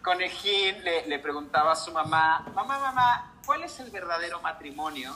[0.01, 5.13] conejín le, le preguntaba a su mamá, mamá, mamá, ¿cuál es el verdadero matrimonio?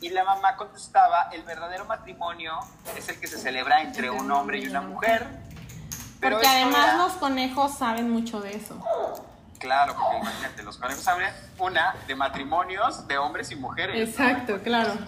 [0.00, 2.58] Y la mamá contestaba, el verdadero matrimonio
[2.96, 5.44] es el que se celebra entre un hombre y una mujer.
[6.30, 8.82] Porque además los conejos saben mucho de eso.
[9.58, 14.10] Claro, porque imagínate, los conejos saben una de matrimonios de hombres y mujeres.
[14.10, 14.92] Exacto, claro.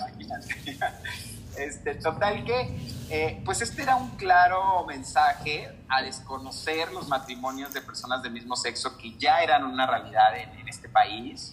[1.57, 2.77] Este, total que,
[3.09, 8.57] eh, pues este era un claro mensaje a desconocer los matrimonios de personas del mismo
[8.57, 11.51] sexo que ya eran una realidad en, este país,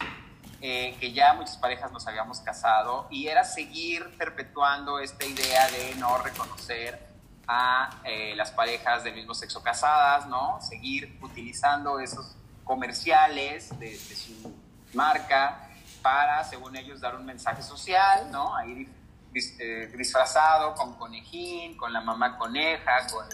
[0.59, 5.95] eh, que ya muchas parejas nos habíamos casado, y era seguir perpetuando esta idea de
[5.95, 7.12] no reconocer
[7.47, 10.59] a eh, las parejas del mismo sexo casadas, ¿no?
[10.61, 14.53] Seguir utilizando esos comerciales de, su
[14.93, 15.69] marca
[16.01, 18.55] para, según ellos, dar un mensaje social, ¿no?
[18.55, 18.87] Ahí
[19.33, 23.25] eh, disfrazado con conejín, con la mamá coneja, con,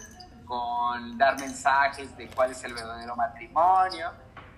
[0.45, 4.11] con dar mensajes de cuál es el verdadero matrimonio.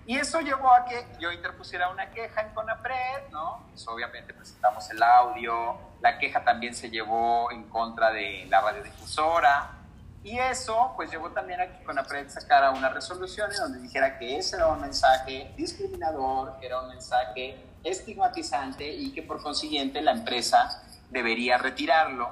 [0.06, 3.64] Y eso llevó a que yo interpusiera una queja en CONAPRED, ¿no?
[3.70, 9.82] Pues obviamente presentamos el audio, la queja también se llevó en contra de la radiodifusora,
[10.24, 14.38] y eso pues llevó también a que CONAPRED sacara una resolución en donde dijera que
[14.38, 20.12] ese era un mensaje discriminador, que era un mensaje estigmatizante y que por consiguiente la
[20.12, 22.30] empresa debería retirarlo.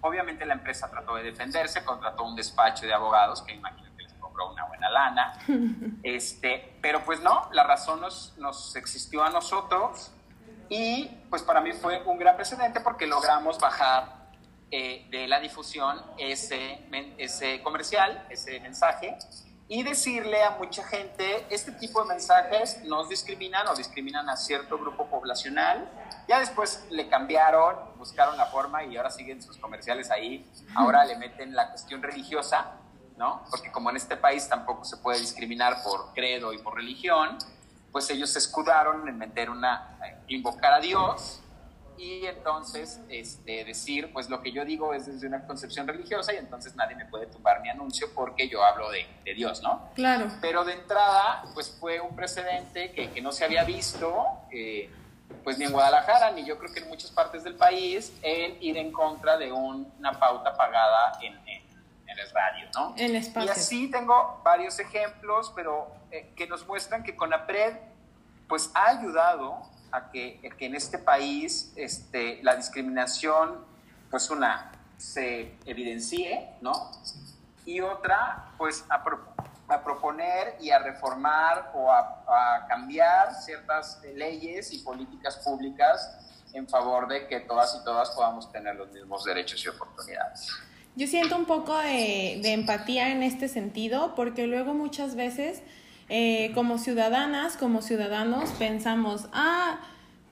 [0.00, 3.85] Obviamente la empresa trató de defenderse, contrató un despacho de abogados que imagino
[4.44, 5.32] una buena lana.
[6.02, 10.12] Este, pero pues no, la razón nos, nos existió a nosotros
[10.68, 14.28] y pues para mí fue un gran precedente porque logramos bajar
[14.70, 16.86] eh, de la difusión ese,
[17.18, 19.16] ese comercial, ese mensaje
[19.68, 24.78] y decirle a mucha gente, este tipo de mensajes nos discriminan o discriminan a cierto
[24.78, 25.88] grupo poblacional.
[26.28, 30.48] Ya después le cambiaron, buscaron la forma y ahora siguen sus comerciales ahí.
[30.74, 32.74] Ahora le meten la cuestión religiosa
[33.16, 33.44] ¿no?
[33.50, 37.38] Porque como en este país tampoco se puede discriminar por credo y por religión,
[37.92, 41.40] pues ellos se escudaron en meter una, eh, invocar a Dios
[41.98, 46.36] y entonces este, decir, pues lo que yo digo es desde una concepción religiosa y
[46.36, 49.90] entonces nadie me puede tumbar mi anuncio porque yo hablo de, de Dios, ¿no?
[49.94, 50.26] Claro.
[50.40, 54.90] Pero de entrada, pues fue un precedente que, que no se había visto, eh,
[55.42, 58.76] pues ni en Guadalajara, ni yo creo que en muchas partes del país, en ir
[58.76, 61.65] en contra de una pauta pagada en, en
[62.18, 62.94] el radio, ¿no?
[62.96, 63.48] En espacio.
[63.48, 67.76] Y así tengo varios ejemplos, pero eh, que nos muestran que CONAPRED
[68.48, 73.64] pues ha ayudado a que, que en este país este, la discriminación,
[74.10, 76.72] pues una, se evidencie, ¿no?
[77.64, 79.02] Y otra, pues a,
[79.68, 86.68] a proponer y a reformar o a, a cambiar ciertas leyes y políticas públicas en
[86.68, 90.48] favor de que todas y todas podamos tener los mismos derechos y oportunidades.
[90.96, 95.62] Yo siento un poco de, empatía en este sentido, porque luego muchas veces,
[96.08, 99.78] eh, como ciudadanas, como ciudadanos, pensamos, ah,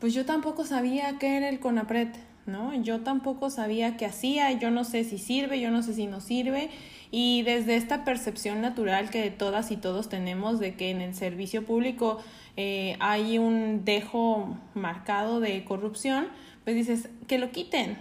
[0.01, 2.09] pues yo tampoco sabía qué era el CONAPRED,
[2.47, 2.75] ¿no?
[2.83, 6.23] Yo tampoco sabía qué hacía, yo no sé si sirve, yo no sé si no
[6.23, 6.71] sirve.
[7.11, 11.67] Y desde esta percepción natural que todas y todos tenemos de que en el servicio
[11.67, 12.23] público
[12.57, 16.29] eh, hay un dejo marcado de corrupción,
[16.65, 17.99] pues dices, que lo quiten,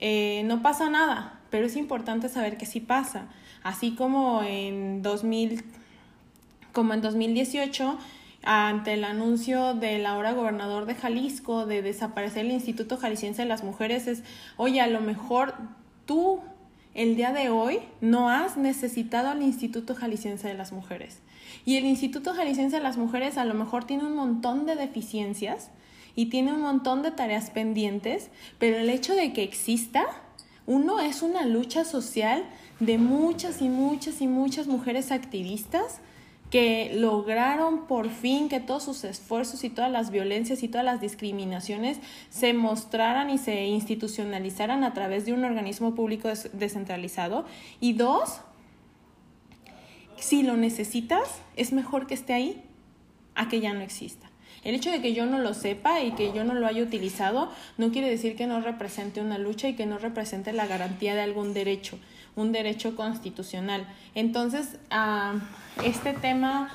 [0.00, 3.26] eh, no pasa nada, pero es importante saber que sí pasa.
[3.62, 5.64] Así como en 2000,
[6.72, 7.98] como en 2018,
[8.42, 13.64] ante el anuncio del ahora gobernador de Jalisco de desaparecer el Instituto Jalisciense de las
[13.64, 14.22] Mujeres, es,
[14.56, 15.54] oye, a lo mejor
[16.06, 16.40] tú
[16.94, 21.20] el día de hoy no has necesitado al Instituto Jalisciense de las Mujeres.
[21.64, 25.70] Y el Instituto Jalisciense de las Mujeres a lo mejor tiene un montón de deficiencias
[26.14, 30.06] y tiene un montón de tareas pendientes, pero el hecho de que exista
[30.68, 32.44] uno es una lucha social
[32.78, 36.02] de muchas y muchas y muchas mujeres activistas
[36.50, 41.00] que lograron por fin que todos sus esfuerzos y todas las violencias y todas las
[41.00, 47.46] discriminaciones se mostraran y se institucionalizaran a través de un organismo público descentralizado.
[47.80, 48.42] Y dos,
[50.16, 52.62] si lo necesitas, es mejor que esté ahí
[53.34, 54.28] a que ya no exista.
[54.64, 57.50] El hecho de que yo no lo sepa y que yo no lo haya utilizado
[57.76, 61.22] no quiere decir que no represente una lucha y que no represente la garantía de
[61.22, 61.98] algún derecho,
[62.36, 63.86] un derecho constitucional.
[64.14, 65.34] Entonces, ah,
[65.84, 66.70] este tema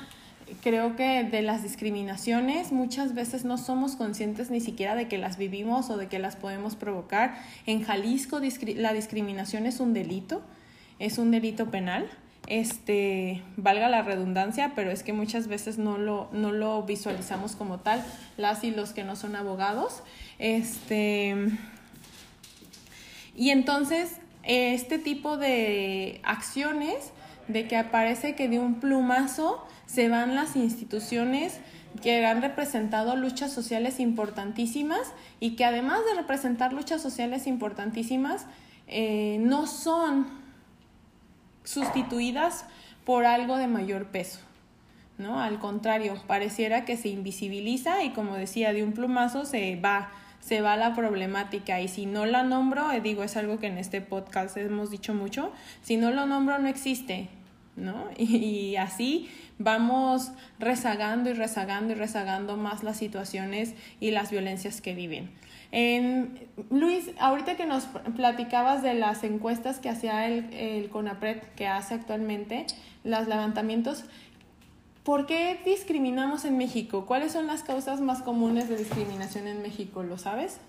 [0.62, 5.36] creo que de las discriminaciones muchas veces no somos conscientes ni siquiera de que las
[5.38, 7.36] vivimos o de que las podemos provocar.
[7.66, 8.40] En Jalisco
[8.76, 10.42] la discriminación es un delito,
[10.98, 12.08] es un delito penal
[12.46, 17.78] este, valga la redundancia, pero es que muchas veces no lo, no lo visualizamos como
[17.80, 18.04] tal,
[18.36, 20.02] las y los que no son abogados.
[20.38, 21.36] Este,
[23.34, 27.12] y entonces, este tipo de acciones,
[27.48, 31.60] de que aparece que de un plumazo se van las instituciones
[32.02, 38.46] que han representado luchas sociales importantísimas y que además de representar luchas sociales importantísimas,
[38.86, 40.43] eh, no son
[41.64, 42.66] sustituidas
[43.04, 44.40] por algo de mayor peso.
[45.18, 45.40] ¿no?
[45.40, 50.60] Al contrario, pareciera que se invisibiliza y como decía, de un plumazo se va, se
[50.60, 54.00] va la problemática y si no la nombro, eh, digo, es algo que en este
[54.00, 57.28] podcast hemos dicho mucho, si no lo nombro no existe,
[57.76, 58.08] ¿no?
[58.16, 64.94] y así vamos rezagando y rezagando y rezagando más las situaciones y las violencias que
[64.94, 65.30] viven.
[66.70, 67.84] Luis, ahorita que nos
[68.16, 72.66] platicabas de las encuestas que hacía el, el CONAPRED, que hace actualmente,
[73.02, 74.04] los levantamientos,
[75.02, 77.06] ¿por qué discriminamos en México?
[77.06, 80.04] ¿Cuáles son las causas más comunes de discriminación en México?
[80.04, 80.60] ¿Lo sabes?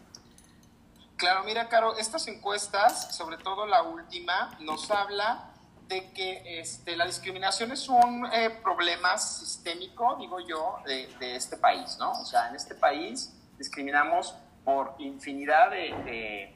[1.17, 5.51] Claro, mira, Caro, estas encuestas, sobre todo la última, nos habla
[5.87, 11.57] de que este, la discriminación es un eh, problema sistémico, digo yo, de, de, este
[11.57, 12.11] país, ¿no?
[12.11, 14.35] O sea, en este país discriminamos
[14.65, 16.53] por infinidad de,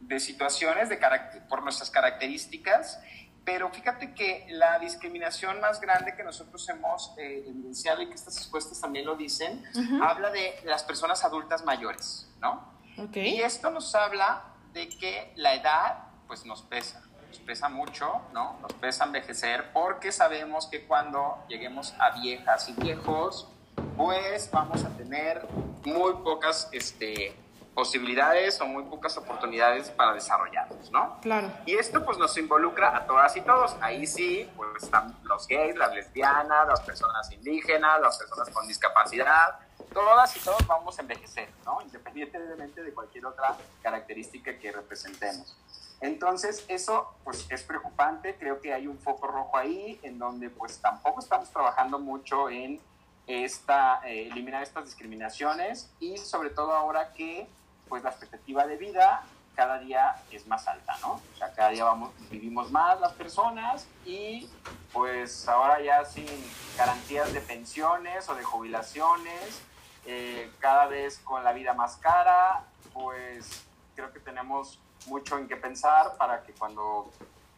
[0.00, 0.98] de, situaciones, de
[1.48, 3.00] por nuestras características,
[3.44, 8.46] pero fíjate que la discriminación más grande que nosotros hemos eh, evidenciado y que estas
[8.46, 9.64] encuestas también lo dicen,
[10.02, 12.68] habla de las personas adultas mayores, ¿no?
[13.14, 18.58] Y esto nos habla de que la edad, pues nos pesa, nos pesa mucho, ¿no?
[18.60, 23.48] Nos pesa envejecer porque sabemos que cuando lleguemos a viejas y viejos,
[23.96, 25.46] pues vamos a tener
[25.84, 27.34] muy pocas este,
[27.74, 31.18] posibilidades o muy pocas oportunidades para desarrollarnos, ¿no?
[31.20, 31.50] Claro.
[31.66, 33.76] Y esto pues nos involucra a todas y todos.
[33.80, 39.60] Ahí sí, pues están los gays, las lesbianas, las personas indígenas, las personas con discapacidad,
[39.92, 41.80] todas y todos vamos a envejecer, ¿no?
[41.82, 45.56] Independientemente de cualquier otra característica que representemos.
[46.00, 50.78] Entonces, eso pues es preocupante, creo que hay un foco rojo ahí en donde pues
[50.80, 52.80] tampoco estamos trabajando mucho en
[53.30, 57.46] esta, eh, eliminar estas discriminaciones y sobre todo ahora que
[57.88, 59.22] pues la expectativa de vida
[59.54, 61.20] cada día es más alta, ¿no?
[61.34, 64.48] O sea, cada día vamos, vivimos más las personas y
[64.92, 66.26] pues ahora ya sin
[66.76, 69.62] garantías de pensiones o de jubilaciones,
[70.06, 75.56] eh, cada vez con la vida más cara, pues creo que tenemos mucho en qué
[75.56, 77.10] pensar para que cuando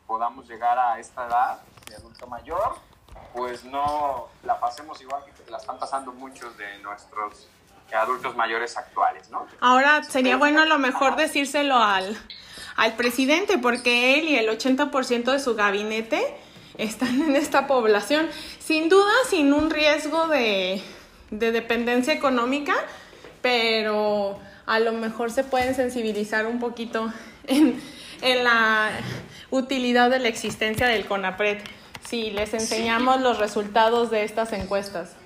[0.06, 2.76] podamos llegar a esta edad de adulto mayor,
[3.32, 7.48] pues no la pasemos igual que la están pasando muchos de nuestros
[7.92, 9.46] adultos mayores actuales, ¿no?
[9.60, 12.16] Ahora sería bueno a lo mejor decírselo al,
[12.76, 16.36] al presidente, porque él y el 80% de su gabinete
[16.78, 20.82] están en esta población, sin duda sin un riesgo de,
[21.30, 22.74] de dependencia económica,
[23.40, 27.12] pero a lo mejor se pueden sensibilizar un poquito
[27.46, 27.80] en,
[28.44, 28.90] la
[29.50, 31.58] utilidad de la existencia del CONAPRED
[32.08, 35.16] si les enseñamos los resultados de estas encuestas.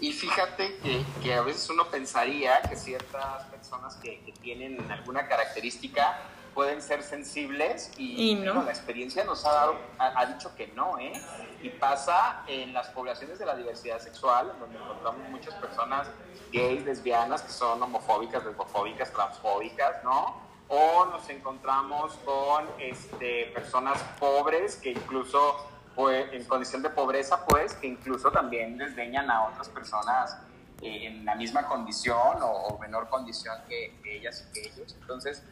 [0.00, 0.76] Y fíjate
[1.22, 6.20] que, a veces uno pensaría que ciertas personas que, tienen alguna característica
[6.54, 8.62] pueden ser sensibles y, no.
[8.62, 11.12] la experiencia nos ha, dado, ha, dicho que no, ¿eh?
[11.60, 16.08] Y pasa en las poblaciones de la diversidad sexual, donde encontramos muchas personas
[16.52, 20.45] gays, lesbianas, que son homofóbicas, lesbofóbicas, transfóbicas, ¿no?
[20.68, 25.56] O nos encontramos con este, personas pobres que incluso
[25.94, 30.36] pues, en condición de pobreza, pues, que incluso también desdeñan a otras personas
[30.82, 34.94] eh, en la misma condición o, menor condición que, ellas y que ellos.
[35.00, 35.42] Entonces,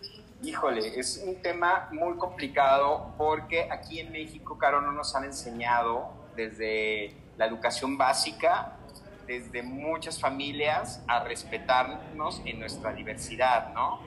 [0.42, 6.10] híjole, es un tema muy complicado porque aquí en México, Caro, no nos han enseñado
[6.36, 8.76] desde la educación básica,
[9.26, 14.00] desde muchas familias, a respetarnos en nuestra diversidad, ¿no?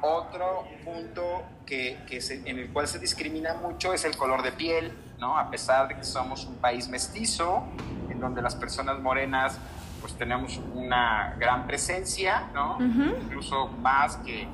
[0.00, 4.96] Otro punto que, que en el cual se discrimina mucho es el color de piel,
[5.18, 5.36] ¿no?
[5.38, 7.64] A pesar de que somos un país mestizo,
[8.08, 9.58] en donde las personas morenas
[10.00, 12.78] pues tenemos una gran presencia, ¿no?
[12.80, 14.48] Incluso más que,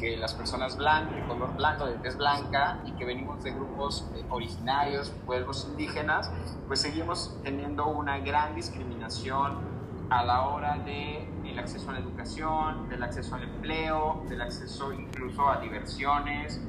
[0.00, 4.08] que, las personas blancas, de color blanco, de tez blanca, y que venimos de grupos
[4.14, 6.30] eh, originarios, pueblos indígenas,
[6.66, 9.58] pues seguimos teniendo una gran discriminación
[10.10, 11.28] a la hora de
[11.58, 16.60] el acceso a la educación, del acceso al empleo, del acceso incluso a diversiones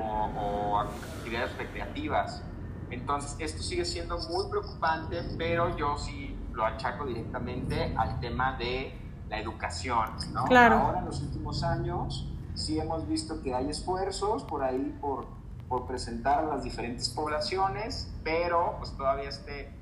[0.00, 2.42] o, actividades recreativas.
[2.90, 8.98] Entonces, esto sigue siendo muy preocupante, pero yo sí lo achaco directamente al tema de
[9.28, 10.08] la educación.
[10.32, 10.44] ¿no?
[10.44, 10.76] Claro.
[10.76, 15.26] Ahora, en los últimos años, sí hemos visto que hay esfuerzos por ahí, por,
[15.68, 19.74] por presentar a las diferentes poblaciones, pero pues todavía este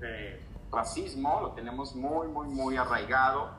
[0.00, 3.57] eh, racismo lo tenemos muy, muy, muy arraigado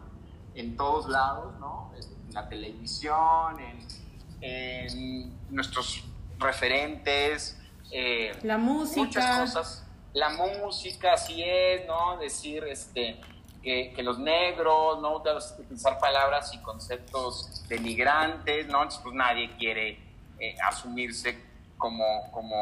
[0.59, 1.91] en todos lados, ¿no?
[1.95, 6.03] En la televisión, en, nuestros
[6.37, 7.59] referentes.
[7.91, 9.01] Eh, la música.
[9.01, 9.85] Muchas cosas.
[10.13, 12.17] La música, así es, ¿no?
[12.17, 13.19] Decir este,
[13.63, 15.17] que, que los negros, ¿no?
[15.17, 18.83] Utilizar palabras y conceptos denigrantes, ¿no?
[18.83, 19.99] Entonces, pues nadie quiere
[20.39, 21.41] eh, asumirse
[21.77, 22.55] como, como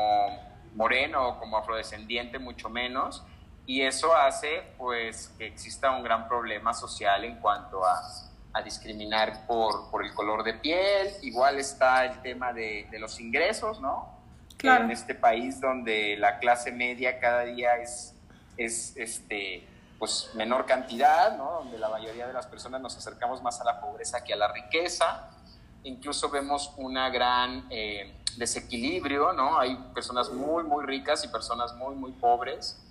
[0.75, 3.23] moreno o como afrodescendiente, mucho menos
[3.67, 8.01] y eso hace pues que exista un gran problema social en cuanto a,
[8.53, 11.11] a discriminar por, por, el color de piel.
[11.21, 14.07] Igual está el tema de, de los ingresos, ¿no?
[14.55, 14.85] Claro.
[14.85, 18.15] En este país donde la clase media cada día es,
[18.55, 19.67] es este,
[19.99, 21.63] pues menor cantidad, ¿no?
[21.63, 24.47] Donde la mayoría de las personas nos acercamos más a la pobreza que a la
[24.47, 25.29] riqueza.
[25.83, 29.59] Incluso vemos una gran eh, desequilibrio, ¿no?
[29.59, 32.81] Hay personas muy, muy ricas y personas muy, muy pobres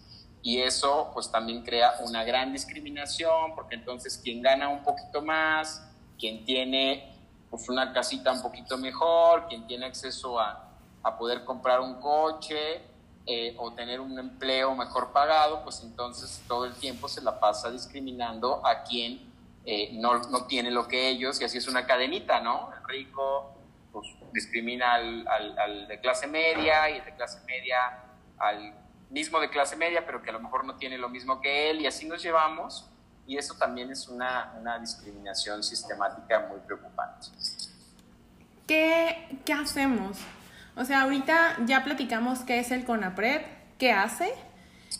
[0.47, 5.85] y eso pues también crea una gran discriminación porque entonces quien gana un poquito más,
[6.17, 7.17] quien tiene
[7.51, 10.71] pues una casita un poquito mejor, quien tiene acceso a,
[11.03, 12.81] a poder comprar un coche
[13.27, 17.69] eh, o tener un empleo mejor pagado, pues entonces todo el tiempo se la pasa
[17.73, 19.29] discriminando a quien
[19.65, 22.71] eh, no, no, tiene lo que ellos y así es una cadenita, ¿no?
[22.73, 23.53] El rico
[23.91, 28.05] pues discrimina al, al, al de clase media y el de clase media
[28.39, 31.71] al mismo de clase media, pero que a lo mejor no tiene lo mismo que
[31.71, 32.91] él, y así nos llevamos,
[33.27, 37.29] y eso también es una, una discriminación sistemática muy preocupante.
[38.67, 40.19] ¿Qué, ¿Qué hacemos?
[40.77, 43.43] O sea, ahorita ya platicamos qué es el CONAPRED,
[43.79, 44.33] qué hace,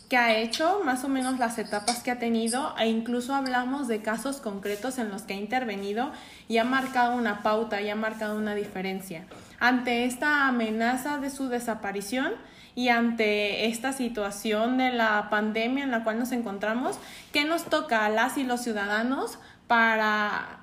[0.09, 4.01] qué ha hecho, más o menos las etapas que ha tenido, e incluso hablamos de
[4.01, 6.11] casos concretos en los que ha intervenido
[6.47, 9.25] y ha marcado una pauta y ha marcado una diferencia.
[9.59, 12.33] Ante esta amenaza de su desaparición,
[12.77, 16.99] y ante esta situación de la pandemia en la cual nos encontramos,
[17.33, 20.59] ¿qué nos toca a las y los ciudadanos para,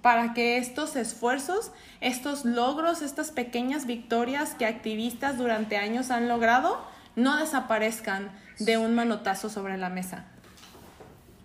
[0.00, 6.80] para que estos esfuerzos, estos logros, estas pequeñas victorias que activistas durante años han logrado
[7.16, 10.24] no desaparezcan de un manotazo sobre la mesa?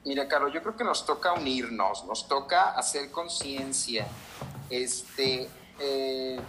[0.05, 4.07] Mira, Carlos, yo creo que nos toca unirnos, nos toca hacer conciencia.
[4.69, 5.49] Este,
[5.79, 6.39] eh,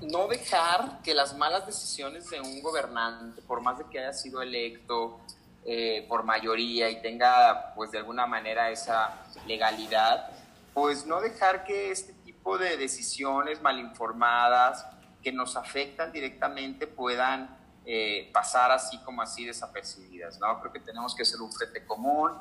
[0.00, 4.42] no dejar que las malas decisiones de un gobernante, por más de que haya sido
[4.42, 5.20] electo
[5.64, 10.30] eh, por mayoría y tenga, pues de alguna manera esa legalidad,
[10.72, 14.86] pues no dejar que este tipo de decisiones malinformadas
[15.22, 20.60] que nos afectan directamente puedan eh, pasar así como así desapercibidas, ¿no?
[20.60, 22.32] Creo que tenemos que hacer un frente común,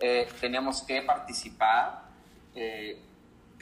[0.00, 2.02] eh, tenemos que participar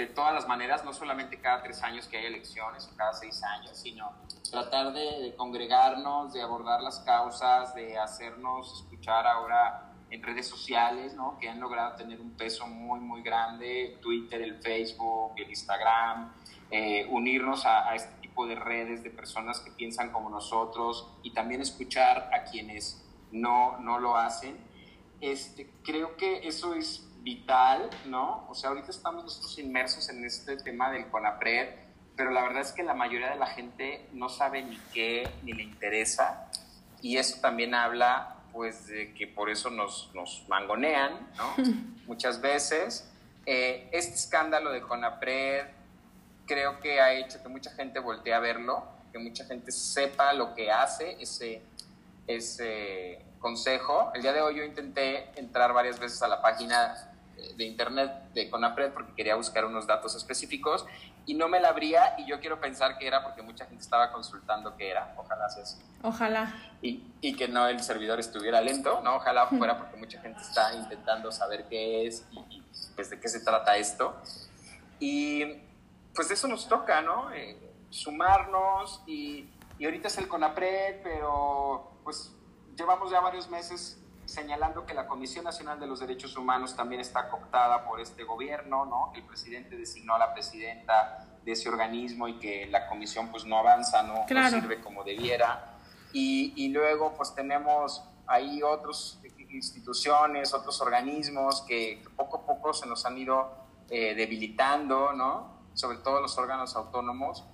[0.01, 3.42] de todas las maneras, no solamente cada tres años que hay elecciones o cada seis
[3.42, 4.11] años, sino
[4.51, 11.38] tratar de, congregarnos, de abordar las causas, de hacernos escuchar ahora en redes sociales, ¿no?
[11.38, 16.32] Que han logrado tener un peso muy, muy grande, Twitter, el Facebook, el Instagram,
[16.70, 21.61] eh, unirnos a, este tipo de redes de personas que piensan como nosotros y también
[21.61, 24.57] escuchar a quienes no, no lo hacen.
[25.20, 28.47] Este, creo que eso es vital, ¿no?
[28.49, 31.68] O sea, ahorita estamos nosotros inmersos en este tema del CONAPRED,
[32.16, 35.53] pero la verdad es que la mayoría de la gente no sabe ni qué, ni
[35.53, 36.51] le interesa,
[37.03, 41.55] y eso también habla pues de que por eso nos, nos mangonean, ¿no?
[42.07, 43.07] Muchas veces.
[43.47, 45.66] Eh, este escándalo de Conapred
[46.47, 50.55] creo que ha hecho que mucha gente voltee a verlo, que mucha gente sepa lo
[50.55, 51.62] que hace ese,
[52.27, 54.11] ese consejo.
[54.14, 57.10] El día de hoy yo intenté entrar varias veces a la página
[57.57, 60.86] de internet de Conapred porque quería buscar unos datos específicos
[61.26, 64.11] y no me la abría y yo quiero pensar que era porque mucha gente estaba
[64.12, 65.14] consultando qué era.
[65.16, 65.80] Ojalá sea así.
[66.03, 66.55] Ojalá.
[66.82, 69.16] Y, y que no el servidor estuviera lento, ¿no?
[69.16, 72.62] Ojalá fuera porque mucha gente está intentando saber qué es y,
[72.95, 74.16] pues de qué se trata esto.
[74.99, 75.45] Y
[76.14, 77.30] pues de eso nos toca, ¿no?
[77.32, 77.57] Eh,
[77.91, 82.32] sumarnos y, y ahorita es el CONAPRED, pero pues
[82.76, 83.99] llevamos ya varios meses
[84.31, 88.87] señalando que la Comisión Nacional de los Derechos Humanos también está cooptada por este gobierno,
[88.87, 89.12] ¿no?
[89.14, 93.59] El presidente designó a la presidenta de ese organismo y que la comisión pues no
[93.59, 95.78] avanza, no, sirve como debiera.
[96.12, 99.20] Y, y, luego pues tenemos ahí otras
[99.51, 103.53] instituciones, otros organismos que, poco a poco se nos han ido
[103.89, 105.61] eh, debilitando, ¿no?
[105.74, 107.45] Sobre todo los órganos autónomos.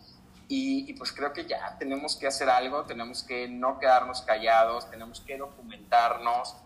[0.49, 4.89] Y, y, pues creo que ya tenemos que hacer algo, tenemos que no quedarnos callados,
[4.91, 6.57] tenemos que documentarnos,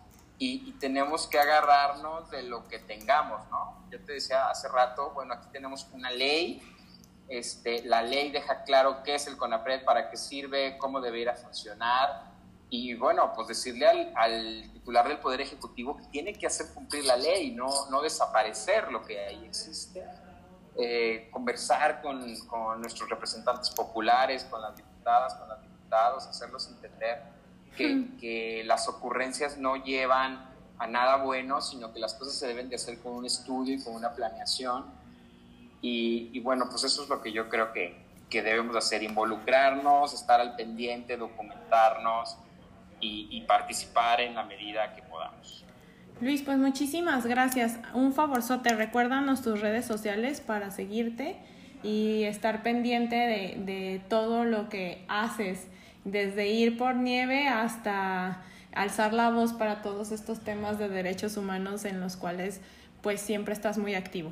[0.43, 3.85] y, tenemos que agarrarnos de lo que tengamos, ¿no?
[3.91, 6.63] Yo te decía hace rato, bueno, aquí tenemos una ley,
[7.27, 12.31] este, la ley deja claro qué es el CONAPRED, para qué sirve, cómo debería funcionar,
[12.71, 17.05] y bueno, pues decirle al, al, titular del Poder Ejecutivo que tiene que hacer cumplir
[17.05, 20.03] la ley, no, no desaparecer lo que ahí existe.
[20.75, 27.40] Eh, conversar con, con, nuestros representantes populares, con las diputadas, con los diputados, hacerlos entender
[27.77, 32.75] que, las ocurrencias no llevan a nada bueno, sino que las cosas se deben de
[32.75, 34.85] hacer con un estudio y con una planeación.
[35.81, 37.95] Y, bueno, pues eso es lo que yo creo que,
[38.29, 42.37] que debemos hacer, involucrarnos, estar al pendiente, documentarnos
[42.99, 45.65] y, y, participar en la medida que podamos.
[46.19, 47.79] Luis, pues muchísimas gracias.
[47.95, 51.35] Un favorzote, recuérdanos tus redes sociales para seguirte
[51.83, 55.67] y estar pendiente de, de todo lo que haces
[56.03, 58.43] desde ir por nieve hasta
[58.73, 62.61] alzar la voz para todos estos temas de derechos humanos en los cuales
[63.01, 64.31] pues siempre estás muy activo.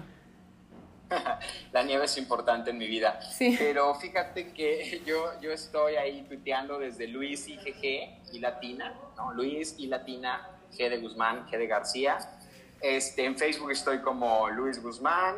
[1.72, 3.20] la nieve es importante en mi vida.
[3.22, 3.56] Sí.
[3.58, 9.34] Pero fíjate que yo, yo estoy ahí tuiteando desde Luis y GG y Latina, ¿no?
[9.34, 12.18] Luis y Latina, G de Guzmán, G de García.
[12.82, 15.36] Este, en Facebook estoy como Luis Guzmán.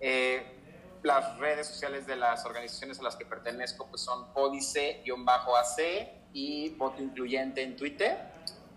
[0.00, 0.59] Eh,
[1.02, 5.02] las redes sociales de las organizaciones a las que pertenezco pues son códice-ac
[6.32, 8.18] y voto incluyente en Twitter.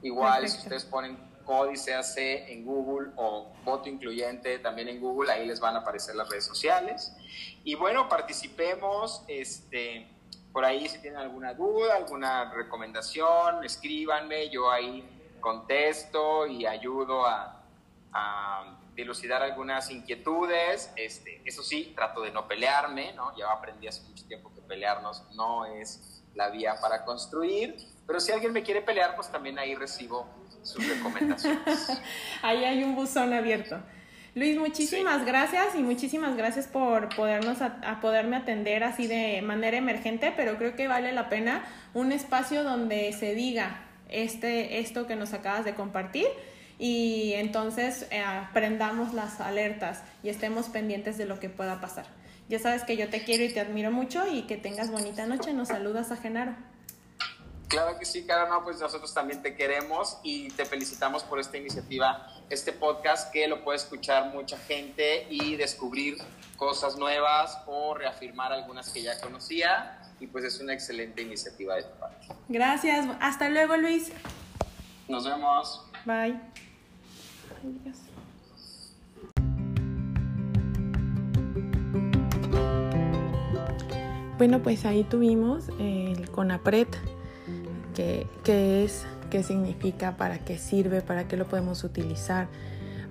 [0.01, 5.45] Igual si ustedes ponen códice AC en Google o voto incluyente también en Google, ahí
[5.45, 7.15] les van a aparecer las redes sociales.
[7.63, 10.07] Y bueno, participemos, este,
[10.51, 15.07] por ahí si tienen alguna duda, alguna recomendación, escríbanme, yo ahí
[15.41, 17.59] contesto y ayudo a
[18.95, 20.91] dilucidar algunas inquietudes.
[20.95, 23.35] Este, eso sí, trato de no pelearme, ¿no?
[23.37, 27.75] Ya aprendí hace mucho tiempo que pelearnos no es la vía para construir,
[28.07, 30.27] pero si alguien me quiere pelear, pues también ahí recibo
[30.63, 31.89] sus recomendaciones.
[32.41, 33.79] ahí hay un buzón abierto.
[34.35, 40.33] Luis, muchísimas gracias y muchísimas gracias por podernos a, poderme atender así de manera emergente,
[40.35, 41.63] pero creo que vale la pena
[41.93, 46.25] un espacio donde se diga este esto que nos acabas de compartir
[46.83, 52.05] y entonces eh, aprendamos las alertas y estemos pendientes de lo que pueda pasar.
[52.49, 55.53] Ya sabes que yo te quiero y te admiro mucho y que tengas bonita noche.
[55.53, 56.53] Nos saludas a Genaro.
[57.69, 61.57] Claro que sí, Cara, no, pues nosotros también te queremos y te felicitamos por esta
[61.57, 66.17] iniciativa, este podcast que lo puede escuchar mucha gente y descubrir
[66.57, 71.83] cosas nuevas o reafirmar algunas que ya conocía y pues es una excelente iniciativa de
[71.83, 72.27] tu parte.
[72.49, 74.11] Gracias, hasta luego Luis.
[75.07, 75.89] Nos vemos.
[76.03, 76.37] Bye.
[84.37, 86.87] Bueno, pues ahí tuvimos el CONAPRED,
[87.93, 92.47] que, es, qué significa, para qué sirve, para qué lo podemos utilizar.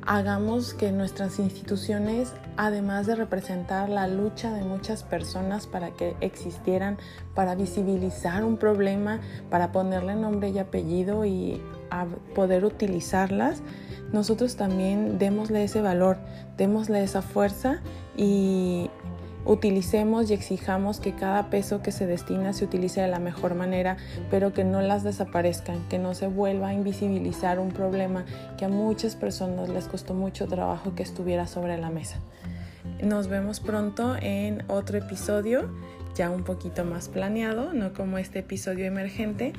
[0.05, 6.99] Hagamos que nuestras instituciones, además de representar la lucha de muchas personas para que existieran,
[7.35, 11.63] para visibilizar un problema, para ponerle nombre y apellido y
[11.93, 13.63] a poder utilizarlas,
[14.13, 16.17] nosotros también démosle ese valor,
[16.57, 17.81] démosle esa fuerza
[18.17, 18.91] y
[19.45, 23.97] utilicemos y exijamos que cada peso que se destina se utilice de la mejor manera,
[24.31, 28.25] pero que no las desaparezcan, que no se vuelva a invisibilizar un problema
[28.57, 32.17] que a muchas personas les costó mucho trabajo que estuviera sobre la mesa.
[33.03, 35.69] Nos vemos pronto en otro episodio,
[36.15, 39.53] ya un poquito más planeado, no como este episodio emergente,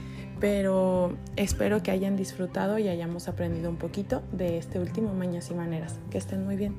[0.43, 5.53] pero espero que hayan disfrutado y hayamos aprendido un poquito de este último Mañas y
[5.53, 5.97] Maneras.
[6.11, 6.75] Que estén muy bien.